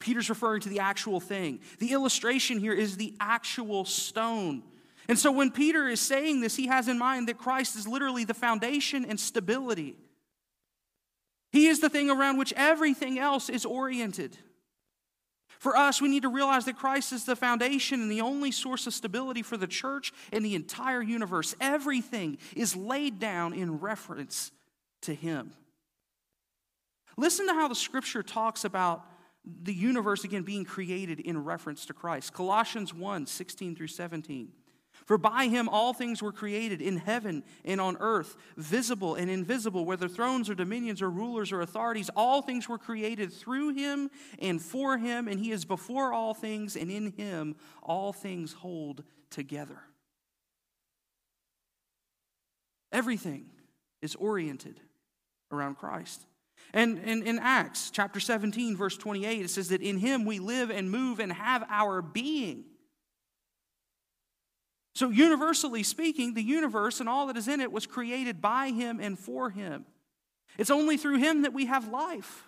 Peter's 0.00 0.28
referring 0.28 0.60
to 0.62 0.68
the 0.68 0.80
actual 0.80 1.20
thing. 1.20 1.60
The 1.78 1.92
illustration 1.92 2.58
here 2.58 2.72
is 2.72 2.96
the 2.96 3.14
actual 3.20 3.84
stone. 3.84 4.62
And 5.08 5.18
so 5.18 5.32
when 5.32 5.50
Peter 5.50 5.88
is 5.88 6.00
saying 6.00 6.40
this, 6.40 6.56
he 6.56 6.66
has 6.66 6.88
in 6.88 6.98
mind 6.98 7.28
that 7.28 7.38
Christ 7.38 7.76
is 7.76 7.88
literally 7.88 8.24
the 8.24 8.34
foundation 8.34 9.04
and 9.04 9.18
stability. 9.18 9.96
He 11.52 11.66
is 11.66 11.80
the 11.80 11.88
thing 11.88 12.10
around 12.10 12.38
which 12.38 12.52
everything 12.54 13.18
else 13.18 13.48
is 13.48 13.64
oriented. 13.64 14.36
For 15.60 15.76
us, 15.76 16.00
we 16.00 16.08
need 16.08 16.22
to 16.22 16.30
realize 16.30 16.64
that 16.64 16.78
Christ 16.78 17.12
is 17.12 17.26
the 17.26 17.36
foundation 17.36 18.00
and 18.00 18.10
the 18.10 18.22
only 18.22 18.50
source 18.50 18.86
of 18.86 18.94
stability 18.94 19.42
for 19.42 19.58
the 19.58 19.66
church 19.66 20.10
and 20.32 20.42
the 20.42 20.54
entire 20.54 21.02
universe. 21.02 21.54
Everything 21.60 22.38
is 22.56 22.74
laid 22.74 23.18
down 23.18 23.52
in 23.52 23.78
reference 23.78 24.52
to 25.02 25.14
Him. 25.14 25.52
Listen 27.18 27.46
to 27.46 27.52
how 27.52 27.68
the 27.68 27.74
scripture 27.74 28.22
talks 28.22 28.64
about 28.64 29.04
the 29.44 29.74
universe 29.74 30.24
again 30.24 30.44
being 30.44 30.64
created 30.64 31.20
in 31.20 31.44
reference 31.44 31.84
to 31.86 31.92
Christ. 31.92 32.32
Colossians 32.32 32.94
1 32.94 33.26
16 33.26 33.76
through 33.76 33.88
17. 33.88 34.52
For 35.06 35.18
by 35.18 35.46
him 35.46 35.68
all 35.68 35.92
things 35.92 36.22
were 36.22 36.32
created 36.32 36.80
in 36.80 36.98
heaven 36.98 37.42
and 37.64 37.80
on 37.80 37.96
earth, 38.00 38.36
visible 38.56 39.14
and 39.14 39.30
invisible, 39.30 39.84
whether 39.84 40.08
thrones 40.08 40.48
or 40.48 40.54
dominions 40.54 41.02
or 41.02 41.10
rulers 41.10 41.52
or 41.52 41.60
authorities, 41.60 42.10
all 42.14 42.42
things 42.42 42.68
were 42.68 42.78
created 42.78 43.32
through 43.32 43.74
him 43.74 44.10
and 44.38 44.62
for 44.62 44.98
him, 44.98 45.26
and 45.26 45.40
he 45.40 45.50
is 45.50 45.64
before 45.64 46.12
all 46.12 46.34
things, 46.34 46.76
and 46.76 46.90
in 46.90 47.12
him 47.12 47.56
all 47.82 48.12
things 48.12 48.52
hold 48.52 49.02
together. 49.30 49.80
Everything 52.92 53.46
is 54.02 54.14
oriented 54.16 54.80
around 55.52 55.76
Christ. 55.76 56.26
And 56.72 56.98
in 56.98 57.38
Acts 57.40 57.90
chapter 57.90 58.20
17, 58.20 58.76
verse 58.76 58.96
28, 58.96 59.44
it 59.44 59.50
says 59.50 59.70
that 59.70 59.82
in 59.82 59.98
him 59.98 60.24
we 60.24 60.38
live 60.38 60.70
and 60.70 60.90
move 60.90 61.18
and 61.18 61.32
have 61.32 61.64
our 61.68 62.00
being. 62.02 62.64
So, 64.94 65.10
universally 65.10 65.82
speaking, 65.82 66.34
the 66.34 66.42
universe 66.42 67.00
and 67.00 67.08
all 67.08 67.28
that 67.28 67.36
is 67.36 67.48
in 67.48 67.60
it 67.60 67.72
was 67.72 67.86
created 67.86 68.40
by 68.40 68.70
him 68.70 68.98
and 69.00 69.18
for 69.18 69.50
him. 69.50 69.86
It's 70.58 70.70
only 70.70 70.96
through 70.96 71.18
him 71.18 71.42
that 71.42 71.52
we 71.52 71.66
have 71.66 71.88
life. 71.88 72.44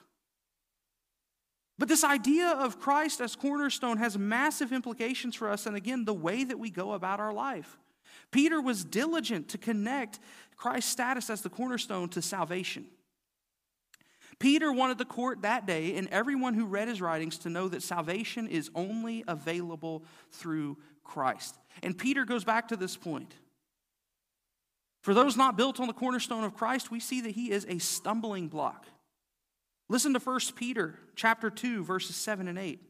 But 1.79 1.89
this 1.89 2.05
idea 2.05 2.49
of 2.49 2.79
Christ 2.79 3.21
as 3.21 3.35
cornerstone 3.35 3.97
has 3.99 4.19
massive 4.19 4.73
implications 4.73 5.35
for 5.35 5.49
us, 5.49 5.67
and 5.67 5.77
again, 5.77 6.05
the 6.05 6.15
way 6.15 6.45
that 6.45 6.59
we 6.59 6.71
go 6.71 6.93
about 6.93 7.21
our 7.21 7.33
life. 7.33 7.79
Peter 8.31 8.61
was 8.61 8.85
diligent 8.85 9.49
to 9.49 9.59
connect 9.59 10.19
Christ's 10.57 10.91
status 10.91 11.31
as 11.31 11.43
the 11.43 11.51
cornerstone 11.51 12.09
to 12.11 12.23
salvation. 12.23 12.87
Peter 14.39 14.73
wanted 14.73 14.99
the 14.99 15.05
court 15.05 15.43
that 15.43 15.67
day 15.67 15.97
and 15.97 16.09
everyone 16.09 16.55
who 16.55 16.67
read 16.67 16.89
his 16.89 17.01
writings 17.01 17.39
to 17.39 17.49
know 17.49 17.69
that 17.69 17.83
salvation 17.83 18.49
is 18.49 18.71
only 18.75 19.23
available 19.29 20.05
through 20.31 20.77
Christ. 21.05 21.57
And 21.83 21.97
Peter 21.97 22.25
goes 22.25 22.45
back 22.45 22.69
to 22.69 22.77
this 22.77 22.97
point. 22.97 23.35
For 25.03 25.15
those 25.15 25.37
not 25.37 25.57
built 25.57 25.81
on 25.81 25.89
the 25.89 25.93
cornerstone 25.93 26.45
of 26.45 26.55
Christ, 26.55 26.91
we 26.91 27.01
see 27.01 27.21
that 27.23 27.31
he 27.31 27.51
is 27.51 27.67
a 27.69 27.79
stumbling 27.79 28.49
block. 28.49 28.87
Listen 29.89 30.15
to 30.15 30.21
1 30.21 30.41
Peter 30.55 30.95
chapter 31.17 31.51
2 31.51 31.85
verses 31.85 32.17
7 32.17 32.49
and 32.49 32.59
8. 32.59 32.81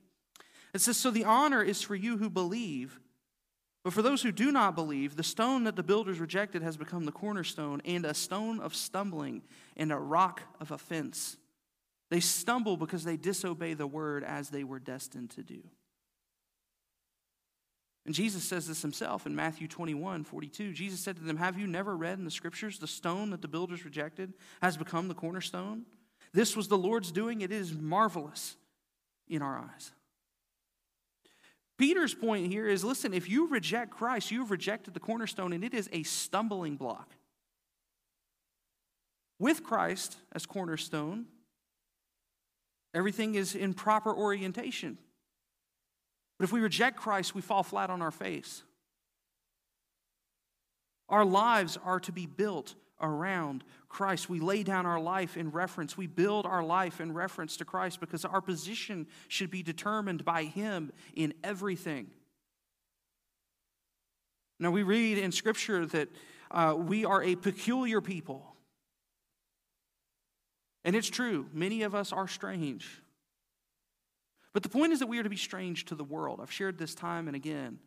It 0.75 0.81
says 0.81 0.97
so 0.97 1.11
the 1.11 1.25
honor 1.25 1.62
is 1.62 1.83
for 1.83 1.95
you 1.95 2.18
who 2.18 2.31
believe, 2.31 3.01
but 3.83 3.92
for 3.92 4.03
those 4.03 4.23
who 4.23 4.31
do 4.31 4.53
not 4.53 4.75
believe, 4.75 5.16
the 5.16 5.23
stone 5.23 5.64
that 5.64 5.75
the 5.75 5.83
builders 5.83 6.21
rejected 6.21 6.62
has 6.62 6.77
become 6.77 7.05
the 7.05 7.12
cornerstone 7.12 7.83
and 7.85 8.05
a 8.05 8.14
stone 8.14 8.61
of 8.61 8.75
stumbling 8.75 9.42
and 9.77 9.90
a 9.90 9.99
rock 9.99 10.42
of 10.61 10.71
offense. 10.71 11.37
They 12.11 12.21
stumble 12.21 12.77
because 12.77 13.05
they 13.05 13.16
disobey 13.16 13.75
the 13.75 13.87
word 13.87 14.23
as 14.23 14.51
they 14.51 14.64
were 14.64 14.79
destined 14.79 15.31
to 15.31 15.42
do. 15.42 15.62
And 18.04 18.14
Jesus 18.14 18.42
says 18.42 18.66
this 18.66 18.82
himself 18.82 19.26
in 19.26 19.36
Matthew 19.36 19.68
21 19.68 20.24
42. 20.24 20.72
Jesus 20.72 21.00
said 21.00 21.16
to 21.16 21.22
them, 21.22 21.36
Have 21.36 21.58
you 21.58 21.66
never 21.66 21.96
read 21.96 22.18
in 22.18 22.24
the 22.24 22.30
scriptures 22.30 22.78
the 22.78 22.88
stone 22.88 23.30
that 23.30 23.42
the 23.42 23.48
builders 23.48 23.84
rejected 23.84 24.32
has 24.60 24.76
become 24.76 25.08
the 25.08 25.14
cornerstone? 25.14 25.84
This 26.32 26.56
was 26.56 26.68
the 26.68 26.78
Lord's 26.78 27.12
doing. 27.12 27.42
It 27.42 27.52
is 27.52 27.72
marvelous 27.72 28.56
in 29.28 29.42
our 29.42 29.58
eyes. 29.58 29.92
Peter's 31.78 32.14
point 32.14 32.50
here 32.50 32.68
is 32.68 32.84
listen, 32.84 33.14
if 33.14 33.28
you 33.28 33.48
reject 33.48 33.90
Christ, 33.90 34.30
you 34.30 34.40
have 34.40 34.50
rejected 34.50 34.94
the 34.94 35.00
cornerstone, 35.00 35.52
and 35.52 35.64
it 35.64 35.74
is 35.74 35.88
a 35.92 36.02
stumbling 36.02 36.76
block. 36.76 37.14
With 39.38 39.64
Christ 39.64 40.16
as 40.32 40.46
cornerstone, 40.46 41.26
everything 42.94 43.34
is 43.34 43.54
in 43.54 43.74
proper 43.74 44.14
orientation. 44.14 44.98
But 46.42 46.48
if 46.48 46.52
we 46.52 46.61
reject 46.61 46.96
Christ, 46.96 47.37
we 47.37 47.40
fall 47.40 47.62
flat 47.62 47.88
on 47.88 48.02
our 48.02 48.11
face. 48.11 48.64
Our 51.09 51.24
lives 51.24 51.78
are 51.85 52.00
to 52.00 52.11
be 52.11 52.26
built 52.26 52.74
around 53.00 53.62
Christ. 53.88 54.28
We 54.28 54.40
lay 54.40 54.64
down 54.64 54.85
our 54.85 54.98
life 54.98 55.37
in 55.37 55.52
reference. 55.52 55.96
We 55.96 56.09
build 56.09 56.44
our 56.44 56.64
life 56.64 57.00
in 57.00 57.14
reference 57.14 57.57
to 57.59 57.64
Christ 57.64 58.00
because 58.00 58.24
our 58.24 58.40
position 58.40 59.07
should 59.28 59.52
be 59.52 59.62
determined 59.62 60.24
by 60.24 60.42
Him 60.42 60.90
in 61.14 61.33
everything. 61.44 62.11
Now, 64.59 64.72
we 64.72 64.83
read 64.83 65.18
in 65.18 65.31
Scripture 65.31 65.87
that 65.87 66.09
uh, 66.50 66.74
we 66.76 67.05
are 67.05 67.22
a 67.22 67.37
peculiar 67.37 68.00
people. 68.00 68.57
And 70.85 70.96
it's 70.96 71.09
true, 71.09 71.46
many 71.52 71.83
of 71.83 71.94
us 71.94 72.12
are 72.12 72.26
strange. 72.26 73.00
But 74.52 74.62
the 74.62 74.68
point 74.68 74.92
is 74.92 74.98
that 74.98 75.06
we 75.06 75.18
are 75.18 75.22
to 75.22 75.30
be 75.30 75.36
strange 75.36 75.86
to 75.86 75.94
the 75.94 76.04
world. 76.04 76.40
I've 76.42 76.52
shared 76.52 76.78
this 76.78 76.94
time 76.94 77.26
and 77.26 77.36
again. 77.36 77.78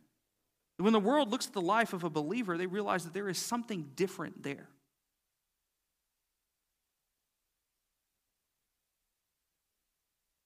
When 0.78 0.92
the 0.92 1.00
world 1.00 1.30
looks 1.30 1.46
at 1.46 1.52
the 1.52 1.60
life 1.60 1.92
of 1.92 2.04
a 2.04 2.10
believer, 2.10 2.58
they 2.58 2.66
realize 2.66 3.04
that 3.04 3.14
there 3.14 3.28
is 3.28 3.38
something 3.38 3.90
different 3.94 4.42
there. 4.42 4.68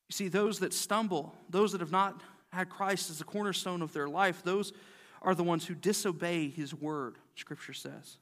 You 0.09 0.13
see, 0.15 0.29
those 0.29 0.59
that 0.59 0.73
stumble, 0.73 1.35
those 1.49 1.73
that 1.73 1.81
have 1.81 1.93
not 1.93 2.21
had 2.53 2.69
Christ 2.69 3.11
as 3.11 3.19
the 3.19 3.25
cornerstone 3.25 3.81
of 3.81 3.93
their 3.93 4.09
life, 4.09 4.43
those 4.43 4.73
are 5.23 5.35
the 5.35 5.45
ones 5.45 5.67
who 5.67 5.75
disobey 5.75 6.49
his 6.49 6.75
word, 6.75 7.17
Scripture 7.37 7.73
says. 7.73 8.19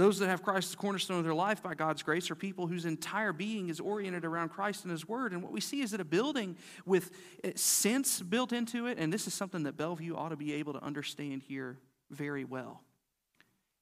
Those 0.00 0.18
that 0.20 0.28
have 0.28 0.42
Christ 0.42 0.68
as 0.68 0.70
the 0.70 0.76
cornerstone 0.78 1.18
of 1.18 1.24
their 1.24 1.34
life 1.34 1.62
by 1.62 1.74
God's 1.74 2.02
grace 2.02 2.30
are 2.30 2.34
people 2.34 2.66
whose 2.66 2.86
entire 2.86 3.34
being 3.34 3.68
is 3.68 3.80
oriented 3.80 4.24
around 4.24 4.48
Christ 4.48 4.84
and 4.84 4.90
His 4.90 5.06
Word. 5.06 5.34
And 5.34 5.42
what 5.42 5.52
we 5.52 5.60
see 5.60 5.82
is 5.82 5.90
that 5.90 6.00
a 6.00 6.06
building 6.06 6.56
with 6.86 7.10
eh, 7.44 7.52
sense 7.54 8.22
built 8.22 8.50
into 8.54 8.86
it, 8.86 8.96
and 8.96 9.12
this 9.12 9.26
is 9.26 9.34
something 9.34 9.64
that 9.64 9.76
Bellevue 9.76 10.16
ought 10.16 10.30
to 10.30 10.38
be 10.38 10.54
able 10.54 10.72
to 10.72 10.82
understand 10.82 11.42
here 11.42 11.76
very 12.10 12.44
well. 12.44 12.80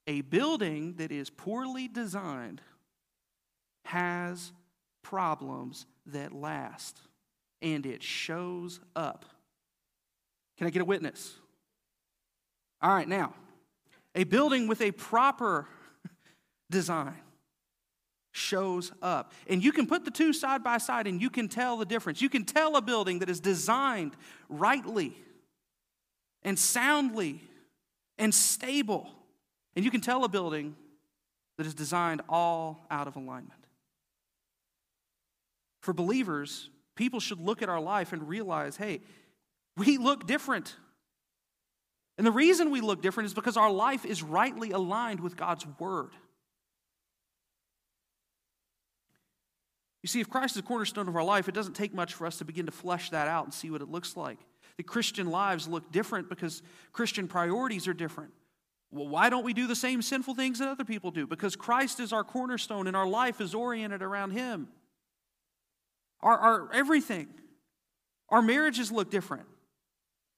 A 0.07 0.19
building 0.19 0.95
that 0.97 1.13
is 1.13 1.29
poorly 1.29 1.87
designed 1.87 2.59
has 3.85 4.51
problems 5.01 5.85
that 6.07 6.33
last, 6.33 6.99
and 7.61 7.85
it 7.85 8.03
shows 8.03 8.81
up. 8.93 9.23
Can 10.57 10.67
I 10.67 10.69
get 10.69 10.81
a 10.81 10.85
witness? 10.85 11.37
All 12.81 12.93
right, 12.93 13.07
now, 13.07 13.35
a 14.15 14.25
building 14.25 14.67
with 14.67 14.81
a 14.81 14.91
proper 14.91 15.65
design 16.69 17.15
shows 18.31 18.91
up. 19.01 19.33
And 19.47 19.63
you 19.63 19.71
can 19.71 19.87
put 19.87 20.05
the 20.05 20.11
two 20.11 20.33
side 20.33 20.63
by 20.63 20.77
side 20.77 21.07
and 21.07 21.21
you 21.21 21.29
can 21.29 21.47
tell 21.47 21.77
the 21.77 21.85
difference. 21.85 22.21
You 22.21 22.29
can 22.29 22.45
tell 22.45 22.75
a 22.75 22.81
building 22.81 23.19
that 23.19 23.29
is 23.29 23.39
designed 23.39 24.13
rightly 24.47 25.15
and 26.43 26.57
soundly 26.57 27.41
and 28.17 28.33
stable. 28.33 29.09
And 29.75 29.83
you 29.83 29.91
can 29.91 30.01
tell 30.01 30.23
a 30.23 30.29
building 30.29 30.75
that 31.57 31.65
is 31.65 31.73
designed 31.73 32.21
all 32.29 32.85
out 32.89 33.07
of 33.07 33.15
alignment. 33.15 33.53
For 35.81 35.93
believers, 35.93 36.69
people 36.95 37.19
should 37.19 37.39
look 37.39 37.61
at 37.61 37.69
our 37.69 37.79
life 37.81 38.13
and 38.13 38.27
realize 38.27 38.77
hey, 38.77 39.01
we 39.75 39.97
look 39.97 40.27
different. 40.27 40.75
And 42.17 42.27
the 42.27 42.31
reason 42.31 42.69
we 42.69 42.81
look 42.81 43.01
different 43.01 43.27
is 43.27 43.33
because 43.33 43.55
our 43.55 43.71
life 43.71 44.05
is 44.05 44.21
rightly 44.21 44.71
aligned 44.71 45.21
with 45.21 45.37
God's 45.37 45.65
Word. 45.79 46.11
You 50.01 50.07
see, 50.07 50.21
if 50.21 50.29
Christ 50.29 50.55
is 50.55 50.61
the 50.61 50.67
cornerstone 50.67 51.07
of 51.07 51.15
our 51.15 51.23
life, 51.23 51.49
it 51.49 51.53
doesn't 51.53 51.73
take 51.73 51.93
much 51.93 52.13
for 52.13 52.25
us 52.25 52.37
to 52.37 52.45
begin 52.45 52.65
to 52.65 52.71
flesh 52.71 53.09
that 53.09 53.27
out 53.27 53.45
and 53.45 53.53
see 53.53 53.69
what 53.69 53.81
it 53.81 53.89
looks 53.89 54.15
like. 54.15 54.39
The 54.77 54.83
Christian 54.83 55.29
lives 55.29 55.67
look 55.67 55.91
different 55.91 56.29
because 56.29 56.61
Christian 56.93 57.27
priorities 57.27 57.87
are 57.87 57.93
different. 57.93 58.31
Well, 58.91 59.09
why 59.09 59.29
don't 59.29 59.43
we 59.43 59.53
do 59.53 59.67
the 59.67 59.75
same 59.75 60.01
sinful 60.01 60.35
things 60.35 60.59
that 60.59 60.69
other 60.69 60.85
people 60.85 61.11
do? 61.11 61.27
Because 61.27 61.55
Christ 61.55 61.99
is 61.99 62.13
our 62.13 62.23
cornerstone 62.23 62.87
and 62.87 62.95
our 62.95 63.07
life 63.07 63.41
is 63.41 63.53
oriented 63.53 64.01
around 64.01 64.31
Him. 64.31 64.69
Our, 66.21 66.37
our 66.37 66.73
everything. 66.73 67.27
Our 68.29 68.41
marriages 68.41 68.91
look 68.91 69.11
different. 69.11 69.47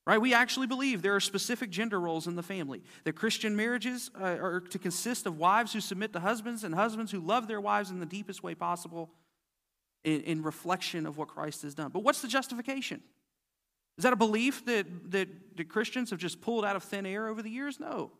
Right? 0.07 0.19
We 0.19 0.33
actually 0.33 0.65
believe 0.65 1.03
there 1.03 1.15
are 1.15 1.21
specific 1.21 1.69
gender 1.69 1.99
roles 1.99 2.25
in 2.25 2.35
the 2.35 2.43
family. 2.43 2.81
That 3.03 3.13
Christian 3.13 3.55
marriages 3.55 4.09
uh, 4.19 4.23
are 4.23 4.59
to 4.59 4.79
consist 4.79 5.27
of 5.27 5.37
wives 5.37 5.71
who 5.71 5.79
submit 5.79 6.11
to 6.13 6.19
husbands 6.19 6.63
and 6.63 6.73
husbands 6.73 7.11
who 7.11 7.19
love 7.19 7.47
their 7.47 7.61
wives 7.61 7.91
in 7.91 7.99
the 7.99 8.07
deepest 8.07 8.41
way 8.41 8.55
possible 8.55 9.11
in, 10.03 10.21
in 10.21 10.43
reflection 10.43 11.05
of 11.05 11.17
what 11.17 11.27
Christ 11.27 11.61
has 11.63 11.73
done. 11.73 11.91
But 11.91 12.03
what's 12.03 12.21
the 12.21 12.27
justification? 12.27 13.01
Is 13.97 14.03
that 14.03 14.13
a 14.13 14.17
belief 14.17 14.65
that, 14.65 15.11
that, 15.11 15.57
that 15.57 15.69
Christians 15.69 16.09
have 16.09 16.19
just 16.19 16.41
pulled 16.41 16.65
out 16.65 16.75
of 16.75 16.83
thin 16.83 17.05
air 17.05 17.27
over 17.27 17.41
the 17.41 17.49
years? 17.49 17.79
No. 17.79 18.11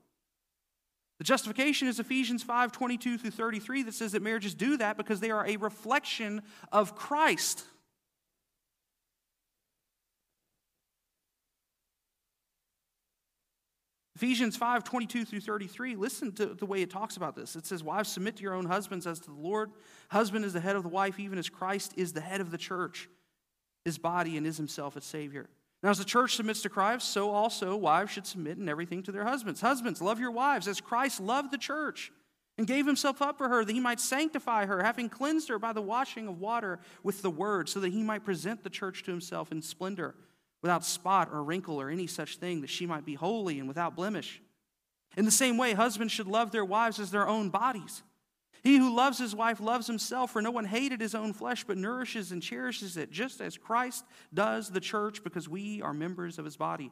The 1.18 1.24
justification 1.24 1.88
is 1.88 2.00
Ephesians 2.00 2.44
5 2.44 2.72
22 2.72 3.18
through 3.18 3.32
33 3.32 3.84
that 3.84 3.94
says 3.94 4.14
that 4.14 4.22
marriages 4.22 4.54
do 4.54 4.78
that 4.78 4.98
because 4.98 5.20
they 5.20 5.32
are 5.32 5.46
a 5.46 5.58
reflection 5.58 6.42
of 6.72 6.96
Christ. 6.96 7.64
Ephesians 14.22 14.56
5 14.56 14.84
22 14.84 15.26
through 15.26 15.40
33, 15.40 15.96
listen 15.96 16.32
to 16.34 16.46
the 16.46 16.66
way 16.68 16.84
it 16.84 16.92
talks 16.92 17.18
about 17.18 17.36
this. 17.36 17.56
It 17.56 17.66
says, 17.66 17.84
Wives, 17.84 18.08
submit 18.08 18.36
to 18.36 18.44
your 18.44 18.54
own 18.54 18.68
husbands 18.68 19.08
as 19.08 19.20
to 19.22 19.32
the 19.32 19.42
Lord. 19.42 19.72
Husband 20.10 20.46
is 20.46 20.54
the 20.54 20.60
head 20.60 20.76
of 20.76 20.84
the 20.84 20.90
wife, 20.90 21.20
even 21.20 21.40
as 21.40 21.50
Christ 21.50 21.96
is 21.98 22.14
the 22.14 22.22
head 22.22 22.40
of 22.40 22.52
the 22.52 22.58
church, 22.60 23.10
his 23.84 23.98
body, 23.98 24.38
and 24.38 24.46
is 24.46 24.58
himself 24.58 24.96
its 24.96 25.08
Savior. 25.08 25.50
Now, 25.82 25.90
as 25.90 25.98
the 25.98 26.06
church 26.06 26.36
submits 26.36 26.62
to 26.62 26.70
Christ, 26.70 27.10
so 27.10 27.32
also 27.32 27.76
wives 27.76 28.12
should 28.12 28.28
submit 28.28 28.60
in 28.60 28.70
everything 28.70 29.02
to 29.04 29.12
their 29.12 29.26
husbands. 29.26 29.60
Husbands, 29.60 30.04
love 30.04 30.20
your 30.20 30.30
wives 30.30 30.68
as 30.68 30.80
Christ 30.80 31.20
loved 31.20 31.50
the 31.50 31.58
church 31.58 32.12
and 32.60 32.68
gave 32.68 32.86
himself 32.86 33.24
up 33.24 33.40
for 33.40 33.50
her 33.50 33.66
that 33.66 33.74
he 33.74 33.80
might 33.80 34.00
sanctify 34.00 34.68
her, 34.68 34.84
having 34.84 35.10
cleansed 35.10 35.50
her 35.50 35.58
by 35.58 35.74
the 35.74 35.82
washing 35.82 36.28
of 36.28 36.40
water 36.40 36.78
with 37.02 37.24
the 37.24 37.32
word, 37.32 37.70
so 37.70 37.80
that 37.80 37.92
he 37.92 38.04
might 38.04 38.24
present 38.24 38.64
the 38.64 38.70
church 38.70 39.02
to 39.02 39.10
himself 39.10 39.52
in 39.52 39.64
splendor, 39.64 40.14
without 40.62 40.86
spot 40.86 41.30
or 41.32 41.44
wrinkle 41.44 41.82
or 41.82 41.90
any 41.90 42.08
such 42.08 42.38
thing, 42.38 42.62
that 42.62 42.70
she 42.70 42.86
might 42.86 43.06
be 43.06 43.16
holy 43.16 43.60
and 43.60 43.68
without 43.68 43.96
blemish. 43.96 44.42
In 45.18 45.26
the 45.26 45.32
same 45.32 45.58
way, 45.58 45.74
husbands 45.74 46.14
should 46.14 46.28
love 46.28 46.52
their 46.52 46.66
wives 46.66 47.00
as 47.00 47.12
their 47.12 47.28
own 47.28 47.50
bodies. 47.50 48.04
He 48.64 48.78
who 48.78 48.96
loves 48.96 49.18
his 49.18 49.36
wife 49.36 49.60
loves 49.60 49.88
himself, 49.88 50.32
for 50.32 50.42
no 50.42 50.52
one 50.52 50.66
hated 50.66 51.02
his 51.02 51.16
own 51.16 51.34
flesh, 51.34 51.64
but 51.64 51.78
nourishes 51.78 52.32
and 52.32 52.44
cherishes 52.44 52.96
it, 52.96 53.12
just 53.12 53.42
as 53.42 53.58
Christ 53.58 54.06
does 54.34 54.70
the 54.70 54.80
church, 54.80 55.24
because 55.24 55.50
we 55.50 55.82
are 55.82 55.94
members 55.94 56.38
of 56.38 56.46
his 56.46 56.58
body. 56.58 56.92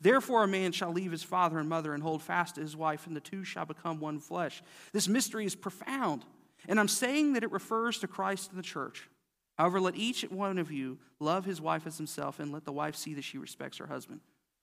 Therefore, 0.00 0.44
a 0.44 0.48
man 0.48 0.72
shall 0.72 0.92
leave 0.92 1.10
his 1.10 1.22
father 1.22 1.58
and 1.58 1.68
mother 1.68 1.94
and 1.94 2.02
hold 2.02 2.22
fast 2.22 2.54
to 2.54 2.60
his 2.60 2.76
wife, 2.76 3.06
and 3.06 3.16
the 3.16 3.20
two 3.20 3.42
shall 3.42 3.64
become 3.64 3.98
one 3.98 4.20
flesh. 4.20 4.62
This 4.92 5.08
mystery 5.08 5.46
is 5.46 5.56
profound, 5.56 6.24
and 6.68 6.78
I'm 6.78 6.88
saying 6.88 7.32
that 7.32 7.42
it 7.42 7.50
refers 7.50 7.98
to 7.98 8.06
Christ 8.06 8.50
and 8.50 8.58
the 8.58 8.62
church. 8.62 9.08
However, 9.58 9.80
let 9.80 9.96
each 9.96 10.22
one 10.22 10.58
of 10.58 10.72
you 10.72 10.98
love 11.20 11.44
his 11.44 11.60
wife 11.60 11.86
as 11.86 11.96
himself, 11.96 12.40
and 12.40 12.52
let 12.52 12.64
the 12.64 12.72
wife 12.72 12.96
see 12.96 13.14
that 13.14 13.24
she 13.24 13.38
respects 13.38 13.78
her 13.78 13.86
husband. 13.86 14.20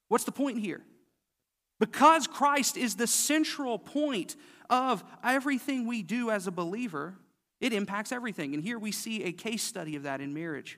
What's 0.09 0.25
the 0.25 0.31
point 0.31 0.59
here? 0.59 0.81
Because 1.79 2.27
Christ 2.27 2.77
is 2.77 2.95
the 2.95 3.07
central 3.07 3.79
point 3.79 4.35
of 4.69 5.03
everything 5.23 5.87
we 5.87 6.03
do 6.03 6.29
as 6.29 6.45
a 6.45 6.51
believer, 6.51 7.15
it 7.59 7.73
impacts 7.73 8.11
everything. 8.11 8.53
And 8.53 8.63
here 8.63 8.77
we 8.77 8.91
see 8.91 9.23
a 9.23 9.31
case 9.31 9.63
study 9.63 9.95
of 9.95 10.03
that 10.03 10.21
in 10.21 10.33
marriage. 10.33 10.77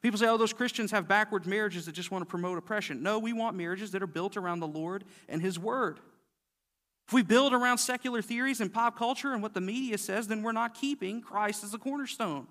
People 0.00 0.18
say, 0.18 0.28
oh, 0.28 0.36
those 0.36 0.52
Christians 0.52 0.92
have 0.92 1.08
backwards 1.08 1.46
marriages 1.46 1.86
that 1.86 1.92
just 1.92 2.10
want 2.10 2.22
to 2.22 2.26
promote 2.26 2.56
oppression. 2.56 3.02
No, 3.02 3.18
we 3.18 3.32
want 3.32 3.56
marriages 3.56 3.90
that 3.92 4.02
are 4.02 4.06
built 4.06 4.36
around 4.36 4.60
the 4.60 4.68
Lord 4.68 5.04
and 5.28 5.42
His 5.42 5.58
Word. 5.58 5.98
If 7.08 7.14
we 7.14 7.22
build 7.22 7.52
around 7.52 7.78
secular 7.78 8.22
theories 8.22 8.60
and 8.60 8.72
pop 8.72 8.96
culture 8.96 9.32
and 9.32 9.42
what 9.42 9.54
the 9.54 9.60
media 9.60 9.98
says, 9.98 10.28
then 10.28 10.42
we're 10.42 10.52
not 10.52 10.74
keeping 10.74 11.20
Christ 11.20 11.64
as 11.64 11.74
a 11.74 11.78
cornerstone. 11.78 12.46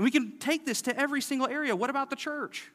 And 0.00 0.04
we 0.06 0.10
can 0.10 0.38
take 0.38 0.64
this 0.64 0.80
to 0.82 0.98
every 0.98 1.20
single 1.20 1.46
area. 1.46 1.76
What 1.76 1.90
about 1.90 2.08
the 2.08 2.16
church? 2.16 2.72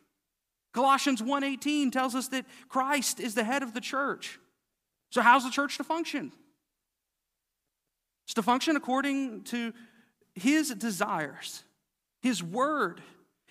Colossians 0.74 1.24
1:18 1.24 1.90
tells 1.90 2.14
us 2.14 2.28
that 2.28 2.46
Christ 2.70 3.20
is 3.20 3.34
the 3.34 3.44
head 3.44 3.64
of 3.64 3.74
the 3.74 3.82
church. 3.82 4.40
So 5.10 5.24
how's 5.24 5.44
the 5.44 5.50
church 5.50 5.78
to 5.78 5.84
function? 5.84 6.32
It's 8.26 8.36
to 8.36 8.44
function 8.44 8.76
according 8.76 9.46
to 9.46 9.74
his 10.36 10.70
desires, 10.76 11.64
his 12.22 12.44
word. 12.44 13.02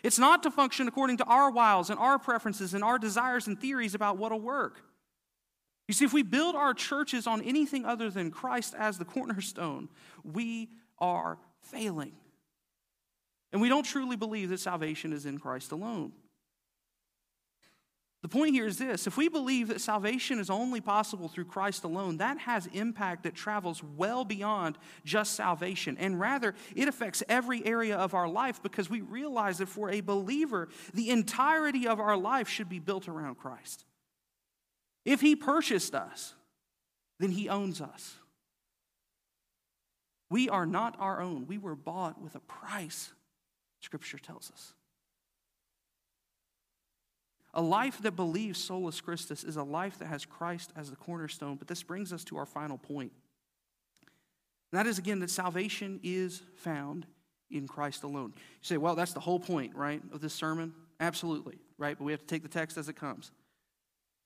It's 0.05 0.21
not 0.21 0.45
to 0.45 0.53
function 0.53 0.87
according 0.87 1.17
to 1.17 1.25
our 1.25 1.51
wiles 1.51 1.91
and 1.91 1.99
our 1.99 2.17
preferences 2.17 2.75
and 2.75 2.85
our 2.85 2.97
desires 2.97 3.49
and 3.49 3.61
theories 3.61 3.97
about 3.97 4.19
what'll 4.19 4.41
work. 4.41 4.85
You 5.89 5.95
see, 5.95 6.05
if 6.05 6.13
we 6.13 6.23
build 6.23 6.55
our 6.55 6.75
churches 6.75 7.27
on 7.27 7.43
anything 7.43 7.85
other 7.85 8.09
than 8.09 8.31
Christ 8.31 8.77
as 8.79 8.99
the 8.99 9.05
cornerstone, 9.05 9.89
we 10.23 10.71
are 11.01 11.41
failing. 11.61 12.15
And 13.55 13.63
we 13.63 13.69
don't 13.69 13.85
truly 13.85 14.17
believe 14.17 14.49
that 14.49 14.59
salvation 14.59 15.13
is 15.13 15.27
in 15.27 15.39
Christ 15.39 15.71
alone. 15.71 16.11
The 18.23 18.29
point 18.29 18.53
here 18.53 18.67
is 18.67 18.79
this 18.79 19.07
if 19.07 19.17
we 19.17 19.29
believe 19.29 19.69
that 19.69 19.81
salvation 19.81 20.41
is 20.41 20.51
only 20.51 20.81
possible 20.81 21.29
through 21.29 21.45
Christ 21.45 21.85
alone, 21.85 22.17
that 22.17 22.39
has 22.39 22.67
impact 22.73 23.23
that 23.23 23.37
travels 23.37 23.81
well 23.81 24.25
beyond 24.25 24.77
just 25.05 25.35
salvation. 25.35 25.97
And 26.01 26.19
rather, 26.19 26.57
it 26.75 26.89
affects 26.89 27.23
every 27.29 27.65
area 27.65 27.97
of 27.97 28.13
our 28.13 28.27
life 28.27 28.61
because 28.61 28.91
we 28.91 29.03
realize 29.03 29.59
that 29.59 29.69
for 29.69 29.89
a 29.89 30.01
believer, 30.01 30.69
the 30.93 31.11
entirety 31.11 31.87
of 31.87 32.01
our 32.01 32.17
life 32.17 32.49
should 32.49 32.69
be 32.69 32.81
built 32.81 33.07
around 33.07 33.37
Christ. 33.37 33.85
If 35.05 35.21
He 35.21 35.37
purchased 35.37 35.95
us, 35.95 36.35
then 37.21 37.31
He 37.31 37.49
owns 37.49 37.81
us. 37.81 38.17
We 40.29 40.49
are 40.49 40.67
not 40.67 40.97
our 40.99 41.21
own, 41.21 41.47
we 41.47 41.59
were 41.59 41.77
bought 41.77 42.21
with 42.21 42.35
a 42.35 42.41
price, 42.41 43.13
Scripture 43.85 44.19
tells 44.19 44.51
us. 44.51 44.73
A 47.53 47.63
life 47.63 48.03
that 48.03 48.17
believes 48.17 48.59
solus 48.59 49.01
Christus 49.01 49.45
is 49.45 49.57
a 49.57 49.63
life 49.63 49.99
that 49.99 50.07
has 50.07 50.25
Christ 50.25 50.73
as 50.75 50.91
the 50.91 50.97
cornerstone. 50.97 51.57
But 51.57 51.69
this 51.69 51.85
brings 51.85 52.13
us 52.13 52.25
to 52.25 52.37
our 52.37 52.47
final 52.47 52.79
point. 52.79 53.13
And 54.73 54.81
that 54.81 54.89
is, 54.89 54.99
again, 54.99 55.21
that 55.21 55.31
salvation 55.31 56.01
is 56.03 56.43
found 56.57 57.07
in 57.51 57.69
Christ 57.69 58.03
alone. 58.03 58.33
You 58.35 58.43
say, 58.63 58.77
well, 58.77 58.97
that's 58.97 59.13
the 59.13 59.21
whole 59.21 59.39
point, 59.39 59.77
right, 59.77 60.03
of 60.13 60.21
this 60.21 60.35
sermon? 60.35 60.75
Absolutely, 60.99 61.59
right? 61.79 61.97
But 61.97 62.05
we 62.05 62.13
have 62.13 62.23
to 62.23 62.27
take 62.27 62.43
the 62.43 62.49
text 62.49 62.77
as 62.77 62.89
it 62.89 62.97
comes. 62.97 63.31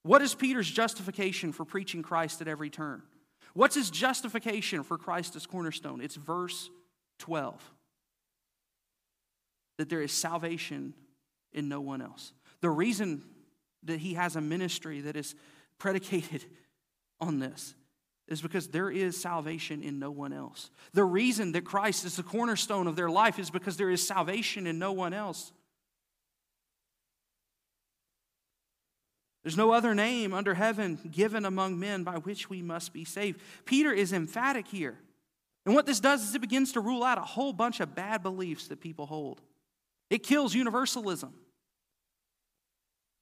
What 0.04 0.22
is 0.22 0.34
Peter's 0.34 0.70
justification 0.70 1.52
for 1.52 1.66
preaching 1.66 2.02
Christ 2.02 2.40
at 2.40 2.48
every 2.48 2.70
turn? 2.70 3.02
What's 3.52 3.74
his 3.74 3.90
justification 3.90 4.84
for 4.84 4.96
Christ 4.96 5.36
as 5.36 5.44
cornerstone? 5.44 6.00
It's 6.00 6.14
verse 6.14 6.70
12 7.18 7.60
that 9.78 9.88
there 9.88 10.02
is 10.02 10.12
salvation 10.12 10.92
in 11.52 11.68
no 11.68 11.80
one 11.80 12.02
else. 12.02 12.32
The 12.60 12.70
reason 12.70 13.22
that 13.84 14.00
he 14.00 14.14
has 14.14 14.36
a 14.36 14.40
ministry 14.40 15.00
that 15.02 15.16
is 15.16 15.34
predicated 15.78 16.44
on 17.20 17.38
this 17.38 17.74
is 18.26 18.42
because 18.42 18.68
there 18.68 18.90
is 18.90 19.18
salvation 19.18 19.82
in 19.82 19.98
no 19.98 20.10
one 20.10 20.32
else. 20.32 20.70
The 20.92 21.04
reason 21.04 21.52
that 21.52 21.64
Christ 21.64 22.04
is 22.04 22.16
the 22.16 22.22
cornerstone 22.22 22.86
of 22.86 22.96
their 22.96 23.08
life 23.08 23.38
is 23.38 23.50
because 23.50 23.76
there 23.76 23.88
is 23.88 24.06
salvation 24.06 24.66
in 24.66 24.78
no 24.78 24.92
one 24.92 25.14
else. 25.14 25.52
There's 29.44 29.56
no 29.56 29.70
other 29.70 29.94
name 29.94 30.34
under 30.34 30.52
heaven 30.52 30.98
given 31.10 31.46
among 31.46 31.78
men 31.78 32.04
by 32.04 32.18
which 32.18 32.50
we 32.50 32.60
must 32.60 32.92
be 32.92 33.04
saved. 33.04 33.40
Peter 33.64 33.92
is 33.92 34.12
emphatic 34.12 34.66
here. 34.66 34.98
And 35.64 35.74
what 35.74 35.86
this 35.86 36.00
does 36.00 36.22
is 36.22 36.34
it 36.34 36.40
begins 36.40 36.72
to 36.72 36.80
rule 36.80 37.02
out 37.02 37.16
a 37.16 37.22
whole 37.22 37.54
bunch 37.54 37.80
of 37.80 37.94
bad 37.94 38.22
beliefs 38.22 38.68
that 38.68 38.80
people 38.80 39.06
hold. 39.06 39.40
It 40.10 40.22
kills 40.22 40.54
universalism. 40.54 41.34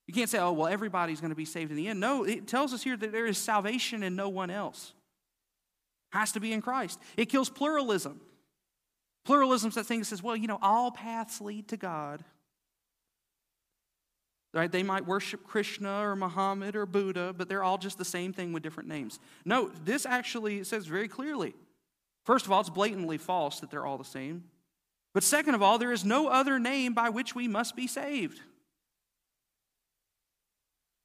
You 0.07 0.15
can't 0.15 0.31
say, 0.31 0.39
oh, 0.39 0.53
well, 0.53 0.69
everybody's 0.69 1.21
going 1.21 1.31
to 1.31 1.37
be 1.37 1.45
saved 1.45 1.71
in 1.71 1.77
the 1.77 1.89
end. 1.89 1.99
No, 1.99 2.25
it 2.25 2.47
tells 2.47 2.73
us 2.73 2.83
here 2.83 2.97
that 2.97 3.11
there 3.11 3.27
is 3.27 3.39
salvation 3.39 4.03
in 4.03 4.15
no 4.15 4.29
one 4.29 4.51
else. 4.51 4.93
Has 6.13 6.33
to 6.33 6.41
be 6.41 6.53
in 6.53 6.63
Christ. 6.63 7.01
It 7.17 7.27
kills 7.27 7.51
pluralism. 7.51 8.21
Pluralism's 9.25 9.75
that 9.75 9.85
thing 9.85 9.99
that 9.99 10.05
says, 10.05 10.23
well, 10.23 10.37
you 10.37 10.47
know, 10.47 10.61
all 10.63 10.93
paths 10.93 11.41
lead 11.41 11.69
to 11.69 11.77
God. 11.77 12.25
Right? 14.55 14.71
They 14.71 14.85
might 14.85 15.05
worship 15.05 15.43
Krishna 15.45 16.01
or 16.01 16.15
Muhammad 16.15 16.77
or 16.77 16.87
Buddha, 16.87 17.35
but 17.37 17.49
they're 17.49 17.65
all 17.65 17.77
just 17.77 17.99
the 17.99 18.05
same 18.05 18.33
thing 18.33 18.53
with 18.53 18.63
different 18.63 18.89
names. 18.89 19.19
No, 19.45 19.71
this 19.85 20.07
actually 20.07 20.63
says 20.63 20.87
very 20.87 21.09
clearly. 21.09 21.55
First 22.25 22.47
of 22.47 22.53
all, 22.53 22.61
it's 22.61 22.71
blatantly 22.71 23.19
false 23.19 23.61
that 23.61 23.71
they're 23.71 23.85
all 23.85 23.99
the 23.99 24.05
same. 24.05 24.45
But 25.17 25.25
second 25.25 25.55
of 25.55 25.63
all, 25.63 25.79
there 25.79 25.93
is 25.93 26.05
no 26.05 26.29
other 26.29 26.59
name 26.59 26.93
by 26.93 27.09
which 27.09 27.35
we 27.35 27.49
must 27.49 27.75
be 27.75 27.87
saved. 27.87 28.39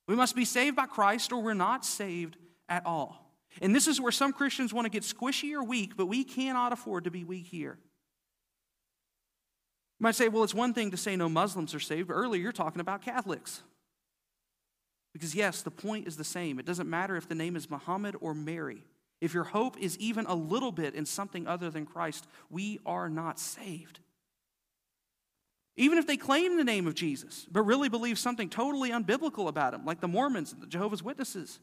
We 0.06 0.18
must 0.18 0.36
be 0.36 0.44
saved 0.44 0.76
by 0.76 0.88
Christ 0.88 1.32
or 1.32 1.42
we're 1.42 1.54
not 1.54 1.86
saved 1.86 2.36
at 2.68 2.86
all. 2.86 3.32
And 3.62 3.74
this 3.74 3.88
is 3.88 4.02
where 4.02 4.12
some 4.12 4.34
Christians 4.34 4.74
want 4.74 4.84
to 4.84 4.90
get 4.90 5.04
squishy 5.04 5.54
or 5.54 5.64
weak, 5.64 5.96
but 5.96 6.08
we 6.08 6.26
cannot 6.26 6.74
afford 6.74 7.06
to 7.06 7.10
be 7.10 7.24
weak 7.24 7.48
here. 7.48 7.78
You 9.98 10.04
might 10.04 10.16
say, 10.16 10.28
well, 10.28 10.44
it's 10.44 10.54
one 10.54 10.74
thing 10.74 10.92
to 10.92 10.98
say 10.98 11.16
no 11.16 11.30
Muslims 11.30 11.74
are 11.74 11.80
saved, 11.80 12.12
earlier 12.12 12.42
you're 12.42 12.52
talking 12.52 12.82
about 12.82 13.02
Catholics. 13.02 13.64
Because, 15.14 15.34
yes, 15.34 15.62
the 15.62 15.72
point 15.72 16.06
is 16.06 16.18
the 16.18 16.26
same. 16.26 16.60
It 16.60 16.66
doesn't 16.66 16.90
matter 16.90 17.16
if 17.16 17.30
the 17.30 17.36
name 17.36 17.56
is 17.56 17.70
Muhammad 17.70 18.18
or 18.20 18.34
Mary. 18.34 18.84
If 19.22 19.36
your 19.36 19.44
hope 19.44 19.78
is 19.78 19.98
even 20.00 20.26
a 20.26 20.34
little 20.34 20.72
bit 20.72 20.96
in 20.96 21.06
something 21.06 21.48
other 21.48 21.70
than 21.70 21.86
Christ, 21.86 22.28
we 22.50 22.80
are 22.86 23.08
not 23.08 23.40
saved. 23.40 24.00
Even 25.78 26.00
if 26.00 26.08
they 26.08 26.18
claim 26.18 26.58
the 26.58 26.64
name 26.64 26.88
of 26.88 26.96
Jesus, 26.96 27.46
but 27.50 27.62
really 27.62 27.88
believe 27.88 28.20
something 28.20 28.50
totally 28.50 28.90
unbiblical 28.90 29.48
about 29.48 29.74
him, 29.74 29.86
like 29.86 30.02
the 30.02 30.08
Mormons 30.08 30.52
and 30.52 30.62
the 30.62 30.68
Jehovah's 30.68 31.04
Witnesses. 31.04 31.60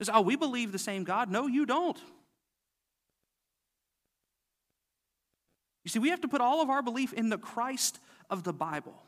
Is, 0.00 0.10
oh, 0.12 0.22
we 0.22 0.34
believe 0.34 0.72
the 0.72 0.78
same 0.78 1.04
God. 1.04 1.30
No, 1.30 1.46
you 1.46 1.66
don't. 1.66 1.98
You 5.84 5.90
see, 5.90 5.98
we 5.98 6.08
have 6.08 6.22
to 6.22 6.28
put 6.28 6.40
all 6.40 6.62
of 6.62 6.70
our 6.70 6.82
belief 6.82 7.12
in 7.12 7.28
the 7.28 7.38
Christ 7.38 8.00
of 8.30 8.44
the 8.44 8.52
Bible. 8.52 9.02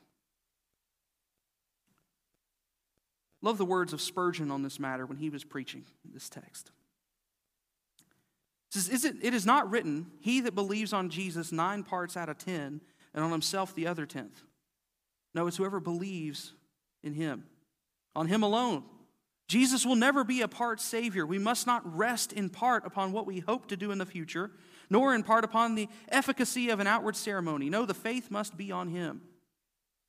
Love 3.42 3.58
the 3.58 3.64
words 3.64 3.92
of 3.92 4.00
Spurgeon 4.00 4.50
on 4.50 4.62
this 4.62 4.78
matter 4.78 5.06
when 5.06 5.18
he 5.18 5.30
was 5.30 5.44
preaching 5.44 5.84
this 6.12 6.28
text. 6.28 6.70
It 8.74 8.80
says, 8.80 8.88
is 8.88 9.04
it, 9.04 9.16
it 9.22 9.34
is 9.34 9.46
not 9.46 9.70
written, 9.70 10.06
He 10.20 10.40
that 10.40 10.54
believes 10.54 10.92
on 10.92 11.08
Jesus 11.08 11.52
nine 11.52 11.84
parts 11.84 12.16
out 12.16 12.28
of 12.28 12.38
ten 12.38 12.80
and 13.14 13.24
on 13.24 13.30
himself 13.30 13.74
the 13.74 13.86
other 13.86 14.04
tenth. 14.04 14.42
No, 15.34 15.46
it's 15.46 15.56
whoever 15.56 15.78
believes 15.78 16.52
in 17.02 17.14
him, 17.14 17.44
on 18.16 18.26
him 18.26 18.42
alone. 18.42 18.84
Jesus 19.46 19.84
will 19.84 19.94
never 19.94 20.24
be 20.24 20.40
a 20.40 20.48
part 20.48 20.80
Savior. 20.80 21.26
We 21.26 21.38
must 21.38 21.66
not 21.66 21.82
rest 21.96 22.32
in 22.32 22.48
part 22.48 22.86
upon 22.86 23.12
what 23.12 23.26
we 23.26 23.40
hope 23.40 23.66
to 23.68 23.76
do 23.76 23.92
in 23.92 23.98
the 23.98 24.06
future, 24.06 24.50
nor 24.88 25.14
in 25.14 25.22
part 25.22 25.44
upon 25.44 25.74
the 25.74 25.88
efficacy 26.08 26.70
of 26.70 26.80
an 26.80 26.86
outward 26.86 27.14
ceremony. 27.14 27.68
No, 27.68 27.84
the 27.84 27.94
faith 27.94 28.30
must 28.30 28.56
be 28.56 28.72
on 28.72 28.88
Him. 28.88 29.20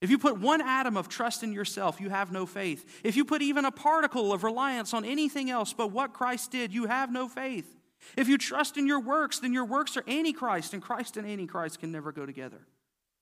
If 0.02 0.10
you 0.10 0.18
put 0.18 0.40
one 0.40 0.62
atom 0.62 0.98
of 0.98 1.10
trust 1.10 1.44
in 1.44 1.52
yourself, 1.52 2.00
you 2.00 2.10
have 2.10 2.32
no 2.32 2.46
faith. 2.46 3.02
If 3.04 3.16
you 3.16 3.26
put 3.26 3.42
even 3.42 3.66
a 3.66 3.72
particle 3.72 4.32
of 4.32 4.44
reliance 4.44 4.94
on 4.94 5.06
anything 5.06 5.50
else 5.50 5.74
but 5.74 5.92
what 5.92 6.14
Christ 6.14 6.52
did, 6.52 6.74
you 6.74 6.86
have 6.86 7.12
no 7.12 7.28
faith. 7.28 7.76
If 8.16 8.28
you 8.28 8.38
trust 8.38 8.78
in 8.78 8.88
your 8.88 9.00
works, 9.00 9.40
then 9.40 9.54
your 9.54 9.66
works 9.66 9.98
are 9.98 10.04
antichrist, 10.08 10.74
and 10.74 10.82
Christ 10.82 11.18
and 11.18 11.28
antichrist 11.28 11.80
can 11.80 11.92
never 11.92 12.12
go 12.12 12.26
together. 12.26 12.68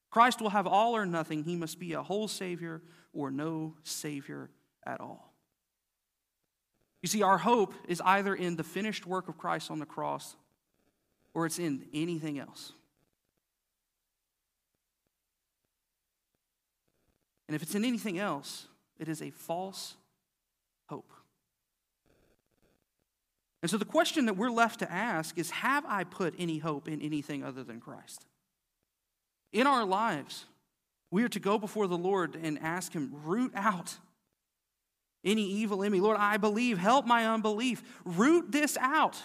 Christ 0.10 0.42
will 0.42 0.52
have 0.52 0.68
all 0.68 0.96
or 0.96 1.06
nothing. 1.06 1.44
He 1.44 1.56
must 1.56 1.80
be 1.80 1.94
a 1.94 2.04
whole 2.04 2.28
Savior 2.28 2.82
or 3.14 3.32
no 3.32 3.76
Savior 3.84 4.50
at 4.86 5.02
all. 5.02 5.34
You 7.02 7.08
see, 7.08 7.24
our 7.24 7.38
hope 7.38 7.74
is 7.88 8.02
either 8.06 8.34
in 8.36 8.56
the 8.56 8.64
finished 8.64 9.06
work 9.06 9.28
of 9.28 9.38
Christ 9.38 9.72
on 9.72 9.80
the 9.80 9.86
cross 9.86 10.36
or 11.34 11.46
it's 11.46 11.60
in 11.60 11.86
anything 11.94 12.40
else. 12.40 12.74
And 17.48 17.56
if 17.56 17.64
it's 17.64 17.76
in 17.76 17.84
anything 17.84 18.20
else, 18.20 18.68
it 19.00 19.10
is 19.10 19.22
a 19.22 19.32
false 19.32 19.96
hope. 20.88 21.12
And 23.64 23.70
so 23.70 23.78
the 23.78 23.86
question 23.86 24.26
that 24.26 24.36
we're 24.36 24.52
left 24.52 24.80
to 24.80 24.92
ask 24.92 25.38
is 25.38 25.50
Have 25.50 25.86
I 25.88 26.04
put 26.04 26.36
any 26.38 26.58
hope 26.58 26.90
in 26.90 27.02
anything 27.02 27.44
other 27.44 27.64
than 27.64 27.80
Christ? 27.80 28.26
In 29.54 29.66
our 29.66 29.86
lives, 29.86 30.46
we 31.12 31.24
are 31.24 31.30
to 31.30 31.40
go 31.40 31.58
before 31.58 31.88
the 31.88 31.98
Lord 31.98 32.36
and 32.36 32.60
ask 32.60 32.92
Him, 32.92 33.12
root 33.24 33.54
out 33.56 33.96
any 35.24 35.44
evil 35.44 35.82
in 35.82 35.94
me. 35.94 36.02
Lord, 36.02 36.18
I 36.20 36.36
believe, 36.36 36.78
help 36.78 37.08
my 37.08 37.26
unbelief. 37.26 37.82
Root 38.04 38.52
this 38.52 38.76
out. 38.82 39.22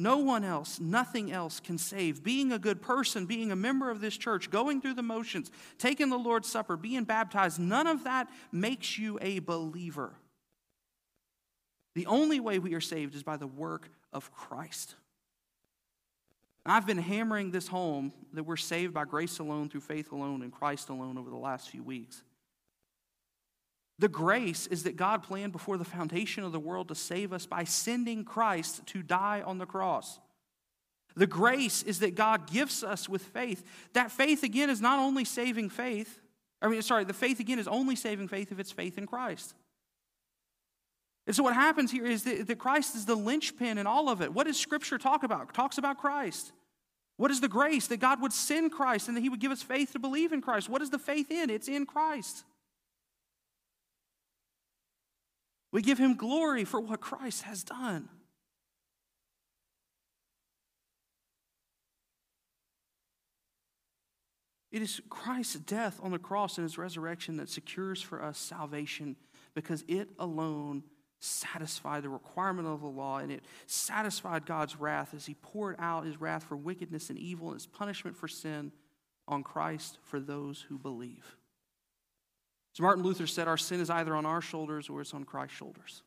No 0.00 0.18
one 0.18 0.44
else, 0.44 0.78
nothing 0.78 1.32
else 1.32 1.58
can 1.58 1.76
save. 1.76 2.22
Being 2.22 2.52
a 2.52 2.58
good 2.58 2.80
person, 2.80 3.26
being 3.26 3.50
a 3.50 3.56
member 3.56 3.90
of 3.90 4.00
this 4.00 4.16
church, 4.16 4.48
going 4.48 4.80
through 4.80 4.94
the 4.94 5.02
motions, 5.02 5.50
taking 5.76 6.08
the 6.08 6.16
Lord's 6.16 6.48
Supper, 6.48 6.76
being 6.76 7.02
baptized, 7.02 7.58
none 7.58 7.88
of 7.88 8.04
that 8.04 8.28
makes 8.52 8.96
you 8.96 9.18
a 9.20 9.40
believer. 9.40 10.14
The 11.96 12.06
only 12.06 12.38
way 12.38 12.60
we 12.60 12.74
are 12.74 12.80
saved 12.80 13.16
is 13.16 13.24
by 13.24 13.36
the 13.36 13.48
work 13.48 13.90
of 14.12 14.32
Christ. 14.32 14.94
I've 16.64 16.86
been 16.86 16.98
hammering 16.98 17.50
this 17.50 17.66
home 17.66 18.12
that 18.34 18.44
we're 18.44 18.56
saved 18.56 18.94
by 18.94 19.04
grace 19.04 19.40
alone, 19.40 19.68
through 19.68 19.80
faith 19.80 20.12
alone, 20.12 20.42
in 20.42 20.52
Christ 20.52 20.90
alone 20.90 21.18
over 21.18 21.30
the 21.30 21.36
last 21.36 21.70
few 21.70 21.82
weeks. 21.82 22.22
The 23.98 24.08
grace 24.08 24.66
is 24.68 24.84
that 24.84 24.96
God 24.96 25.22
planned 25.22 25.52
before 25.52 25.76
the 25.76 25.84
foundation 25.84 26.44
of 26.44 26.52
the 26.52 26.60
world 26.60 26.88
to 26.88 26.94
save 26.94 27.32
us 27.32 27.46
by 27.46 27.64
sending 27.64 28.24
Christ 28.24 28.86
to 28.86 29.02
die 29.02 29.42
on 29.44 29.58
the 29.58 29.66
cross. 29.66 30.20
The 31.16 31.26
grace 31.26 31.82
is 31.82 31.98
that 31.98 32.14
God 32.14 32.48
gifts 32.48 32.84
us 32.84 33.08
with 33.08 33.22
faith. 33.22 33.64
That 33.94 34.12
faith, 34.12 34.44
again, 34.44 34.70
is 34.70 34.80
not 34.80 35.00
only 35.00 35.24
saving 35.24 35.70
faith. 35.70 36.20
I 36.62 36.68
mean, 36.68 36.80
sorry, 36.82 37.04
the 37.04 37.12
faith, 37.12 37.40
again, 37.40 37.58
is 37.58 37.66
only 37.66 37.96
saving 37.96 38.28
faith 38.28 38.52
if 38.52 38.60
it's 38.60 38.70
faith 38.70 38.98
in 38.98 39.06
Christ. 39.06 39.54
And 41.26 41.34
so, 41.34 41.42
what 41.42 41.54
happens 41.54 41.90
here 41.90 42.06
is 42.06 42.22
that, 42.22 42.46
that 42.46 42.58
Christ 42.58 42.94
is 42.94 43.04
the 43.04 43.16
linchpin 43.16 43.78
in 43.78 43.86
all 43.86 44.08
of 44.08 44.22
it. 44.22 44.32
What 44.32 44.46
does 44.46 44.58
Scripture 44.58 44.96
talk 44.96 45.24
about? 45.24 45.48
It 45.48 45.54
talks 45.54 45.76
about 45.76 45.98
Christ. 45.98 46.52
What 47.16 47.32
is 47.32 47.40
the 47.40 47.48
grace? 47.48 47.88
That 47.88 47.98
God 47.98 48.22
would 48.22 48.32
send 48.32 48.70
Christ 48.70 49.08
and 49.08 49.16
that 49.16 49.20
He 49.20 49.28
would 49.28 49.40
give 49.40 49.52
us 49.52 49.62
faith 49.62 49.92
to 49.92 49.98
believe 49.98 50.32
in 50.32 50.40
Christ. 50.40 50.68
What 50.68 50.82
is 50.82 50.90
the 50.90 51.00
faith 51.00 51.32
in? 51.32 51.50
It's 51.50 51.68
in 51.68 51.84
Christ. 51.84 52.44
We 55.70 55.82
give 55.82 55.98
him 55.98 56.16
glory 56.16 56.64
for 56.64 56.80
what 56.80 57.00
Christ 57.00 57.42
has 57.42 57.62
done. 57.62 58.08
It 64.70 64.82
is 64.82 65.00
Christ's 65.08 65.56
death 65.56 65.98
on 66.02 66.10
the 66.10 66.18
cross 66.18 66.58
and 66.58 66.64
his 66.64 66.78
resurrection 66.78 67.38
that 67.38 67.48
secures 67.48 68.02
for 68.02 68.22
us 68.22 68.38
salvation 68.38 69.16
because 69.54 69.82
it 69.88 70.10
alone 70.18 70.82
satisfied 71.20 72.02
the 72.02 72.08
requirement 72.08 72.68
of 72.68 72.80
the 72.80 72.86
law 72.86 73.18
and 73.18 73.32
it 73.32 73.42
satisfied 73.66 74.46
God's 74.46 74.78
wrath 74.78 75.14
as 75.14 75.26
he 75.26 75.34
poured 75.34 75.76
out 75.78 76.04
his 76.04 76.20
wrath 76.20 76.44
for 76.44 76.56
wickedness 76.56 77.10
and 77.10 77.18
evil 77.18 77.48
and 77.48 77.56
his 77.56 77.66
punishment 77.66 78.16
for 78.16 78.28
sin 78.28 78.72
on 79.26 79.42
Christ 79.42 79.98
for 80.02 80.20
those 80.20 80.66
who 80.68 80.78
believe. 80.78 81.37
As 82.78 82.80
Martin 82.80 83.02
Luther 83.02 83.26
said, 83.26 83.48
our 83.48 83.56
sin 83.56 83.80
is 83.80 83.90
either 83.90 84.14
on 84.14 84.24
our 84.24 84.40
shoulders 84.40 84.88
or 84.88 85.00
it's 85.00 85.12
on 85.12 85.24
Christ's 85.24 85.56
shoulders. 85.56 86.04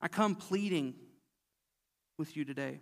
I 0.00 0.06
come 0.06 0.36
pleading 0.36 0.94
with 2.16 2.36
you 2.36 2.44
today. 2.44 2.78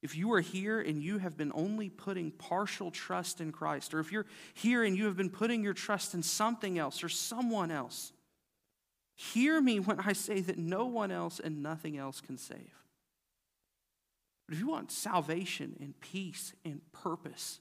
If 0.00 0.16
you 0.16 0.32
are 0.32 0.40
here 0.40 0.80
and 0.80 1.02
you 1.02 1.18
have 1.18 1.36
been 1.36 1.52
only 1.54 1.90
putting 1.90 2.30
partial 2.30 2.90
trust 2.90 3.42
in 3.42 3.52
Christ, 3.52 3.92
or 3.92 4.00
if 4.00 4.10
you're 4.10 4.24
here 4.54 4.82
and 4.82 4.96
you 4.96 5.04
have 5.04 5.16
been 5.18 5.28
putting 5.28 5.62
your 5.62 5.74
trust 5.74 6.14
in 6.14 6.22
something 6.22 6.78
else 6.78 7.04
or 7.04 7.10
someone 7.10 7.70
else, 7.70 8.14
hear 9.14 9.60
me 9.60 9.78
when 9.78 10.00
I 10.00 10.14
say 10.14 10.40
that 10.40 10.56
no 10.56 10.86
one 10.86 11.10
else 11.10 11.38
and 11.38 11.62
nothing 11.62 11.98
else 11.98 12.22
can 12.22 12.38
save. 12.38 12.72
But 14.46 14.54
if 14.54 14.60
you 14.60 14.68
want 14.68 14.90
salvation 14.90 15.76
and 15.80 16.00
peace 16.00 16.54
and 16.64 16.80
purpose, 16.92 17.60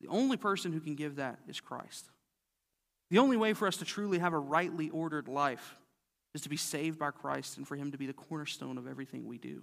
the 0.00 0.08
only 0.08 0.36
person 0.36 0.72
who 0.72 0.80
can 0.80 0.94
give 0.94 1.16
that 1.16 1.38
is 1.48 1.60
Christ. 1.60 2.08
The 3.10 3.18
only 3.18 3.36
way 3.36 3.54
for 3.54 3.66
us 3.66 3.76
to 3.78 3.84
truly 3.84 4.18
have 4.18 4.32
a 4.32 4.38
rightly 4.38 4.88
ordered 4.90 5.28
life 5.28 5.76
is 6.34 6.42
to 6.42 6.48
be 6.48 6.56
saved 6.56 6.98
by 6.98 7.10
Christ 7.10 7.56
and 7.56 7.66
for 7.66 7.76
Him 7.76 7.90
to 7.92 7.98
be 7.98 8.06
the 8.06 8.12
cornerstone 8.12 8.78
of 8.78 8.86
everything 8.86 9.26
we 9.26 9.38
do. 9.38 9.62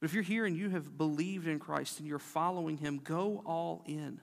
But 0.00 0.10
if 0.10 0.14
you're 0.14 0.22
here 0.22 0.46
and 0.46 0.56
you 0.56 0.70
have 0.70 0.96
believed 0.96 1.46
in 1.46 1.58
Christ 1.58 2.00
and 2.00 2.08
you're 2.08 2.18
following 2.18 2.78
Him, 2.78 3.00
go 3.02 3.42
all 3.46 3.82
in. 3.86 4.20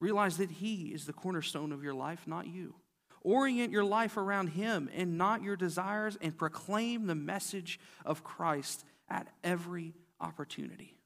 Realize 0.00 0.38
that 0.38 0.50
He 0.50 0.86
is 0.86 1.06
the 1.06 1.12
cornerstone 1.12 1.72
of 1.72 1.82
your 1.82 1.94
life, 1.94 2.26
not 2.26 2.46
you. 2.46 2.74
Orient 3.22 3.72
your 3.72 3.84
life 3.84 4.16
around 4.16 4.48
Him 4.48 4.88
and 4.94 5.18
not 5.18 5.42
your 5.42 5.56
desires, 5.56 6.16
and 6.20 6.36
proclaim 6.36 7.06
the 7.06 7.14
message 7.14 7.80
of 8.06 8.24
Christ 8.24 8.84
at 9.08 9.28
every 9.42 9.94
opportunity. 10.20 10.96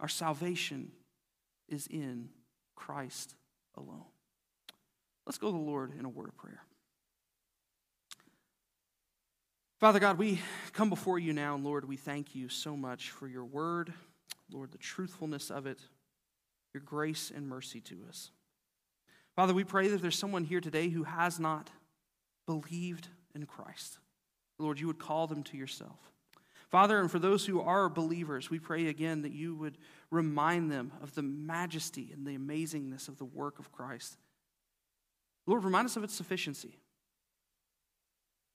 Our 0.00 0.08
salvation 0.08 0.92
is 1.68 1.86
in 1.86 2.30
Christ 2.74 3.34
alone. 3.76 4.04
Let's 5.26 5.38
go 5.38 5.48
to 5.48 5.52
the 5.52 5.62
Lord 5.62 5.92
in 5.98 6.04
a 6.04 6.08
word 6.08 6.28
of 6.28 6.36
prayer. 6.36 6.62
Father 9.78 9.98
God, 9.98 10.18
we 10.18 10.40
come 10.72 10.90
before 10.90 11.18
you 11.18 11.32
now, 11.32 11.54
and 11.54 11.64
Lord, 11.64 11.86
we 11.86 11.96
thank 11.96 12.34
you 12.34 12.48
so 12.48 12.76
much 12.76 13.10
for 13.10 13.26
your 13.26 13.44
word, 13.44 13.92
Lord, 14.50 14.72
the 14.72 14.78
truthfulness 14.78 15.50
of 15.50 15.66
it, 15.66 15.80
your 16.74 16.82
grace 16.82 17.32
and 17.34 17.48
mercy 17.48 17.80
to 17.82 17.98
us. 18.08 18.30
Father, 19.36 19.54
we 19.54 19.64
pray 19.64 19.88
that 19.88 20.02
there's 20.02 20.18
someone 20.18 20.44
here 20.44 20.60
today 20.60 20.88
who 20.88 21.04
has 21.04 21.38
not 21.38 21.70
believed 22.50 23.06
in 23.32 23.46
Christ. 23.46 23.98
Lord, 24.58 24.80
you 24.80 24.88
would 24.88 24.98
call 24.98 25.28
them 25.28 25.44
to 25.44 25.56
yourself. 25.56 26.00
Father, 26.68 26.98
and 26.98 27.08
for 27.08 27.20
those 27.20 27.46
who 27.46 27.60
are 27.60 27.88
believers, 27.88 28.50
we 28.50 28.58
pray 28.58 28.88
again 28.88 29.22
that 29.22 29.30
you 29.30 29.54
would 29.54 29.78
remind 30.10 30.68
them 30.68 30.90
of 31.00 31.14
the 31.14 31.22
majesty 31.22 32.10
and 32.12 32.26
the 32.26 32.36
amazingness 32.36 33.06
of 33.06 33.18
the 33.18 33.24
work 33.24 33.60
of 33.60 33.70
Christ. 33.70 34.16
Lord, 35.46 35.62
remind 35.62 35.86
us 35.86 35.96
of 35.96 36.02
its 36.02 36.12
sufficiency, 36.12 36.80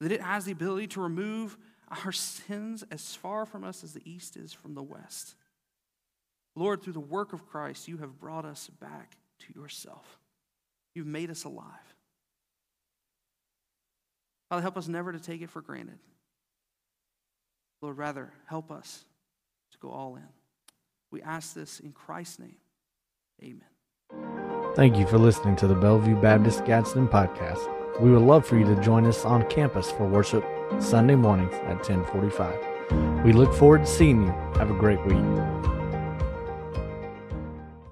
that 0.01 0.11
it 0.11 0.21
has 0.21 0.43
the 0.43 0.51
ability 0.51 0.87
to 0.87 1.01
remove 1.01 1.57
our 2.03 2.11
sins 2.11 2.83
as 2.91 3.15
far 3.15 3.45
from 3.45 3.63
us 3.63 3.81
as 3.81 3.93
the 3.93 4.09
east 4.09 4.35
is 4.35 4.51
from 4.51 4.73
the 4.73 4.83
west. 4.83 5.35
Lord, 6.53 6.81
through 6.81 6.93
the 6.93 6.99
work 6.99 7.31
of 7.31 7.47
Christ, 7.47 7.87
you 7.87 7.97
have 7.99 8.19
brought 8.19 8.43
us 8.43 8.69
back 8.81 9.15
to 9.39 9.57
yourself. 9.57 10.19
You've 10.93 11.07
made 11.07 11.29
us 11.29 11.45
alive. 11.45 11.94
Father, 14.55 14.61
help 14.63 14.77
us 14.77 14.87
never 14.87 15.11
to 15.11 15.19
take 15.19 15.41
it 15.41 15.49
for 15.49 15.59
granted. 15.59 15.99
Lord, 17.81 17.97
rather, 17.97 18.31
help 18.45 18.71
us 18.71 19.03
to 19.73 19.77
go 19.79 19.89
all 19.89 20.15
in. 20.15 20.23
We 21.11 21.21
ask 21.21 21.53
this 21.53 21.81
in 21.81 21.91
Christ's 21.91 22.39
name. 22.39 22.55
Amen. 23.43 24.73
Thank 24.73 24.95
you 24.95 25.05
for 25.07 25.17
listening 25.17 25.57
to 25.57 25.67
the 25.67 25.75
Bellevue 25.75 26.15
Baptist 26.21 26.63
Gadsden 26.63 27.09
podcast. 27.09 27.69
We 27.99 28.11
would 28.11 28.21
love 28.21 28.45
for 28.45 28.57
you 28.57 28.63
to 28.63 28.81
join 28.81 29.05
us 29.05 29.25
on 29.25 29.45
campus 29.49 29.91
for 29.91 30.07
worship 30.07 30.45
Sunday 30.79 31.15
mornings 31.15 31.53
at 31.65 31.85
1045. 31.89 33.25
We 33.25 33.33
look 33.33 33.53
forward 33.53 33.81
to 33.81 33.91
seeing 33.91 34.21
you. 34.21 34.31
Have 34.55 34.71
a 34.71 34.73
great 34.73 35.05
week. 35.05 35.74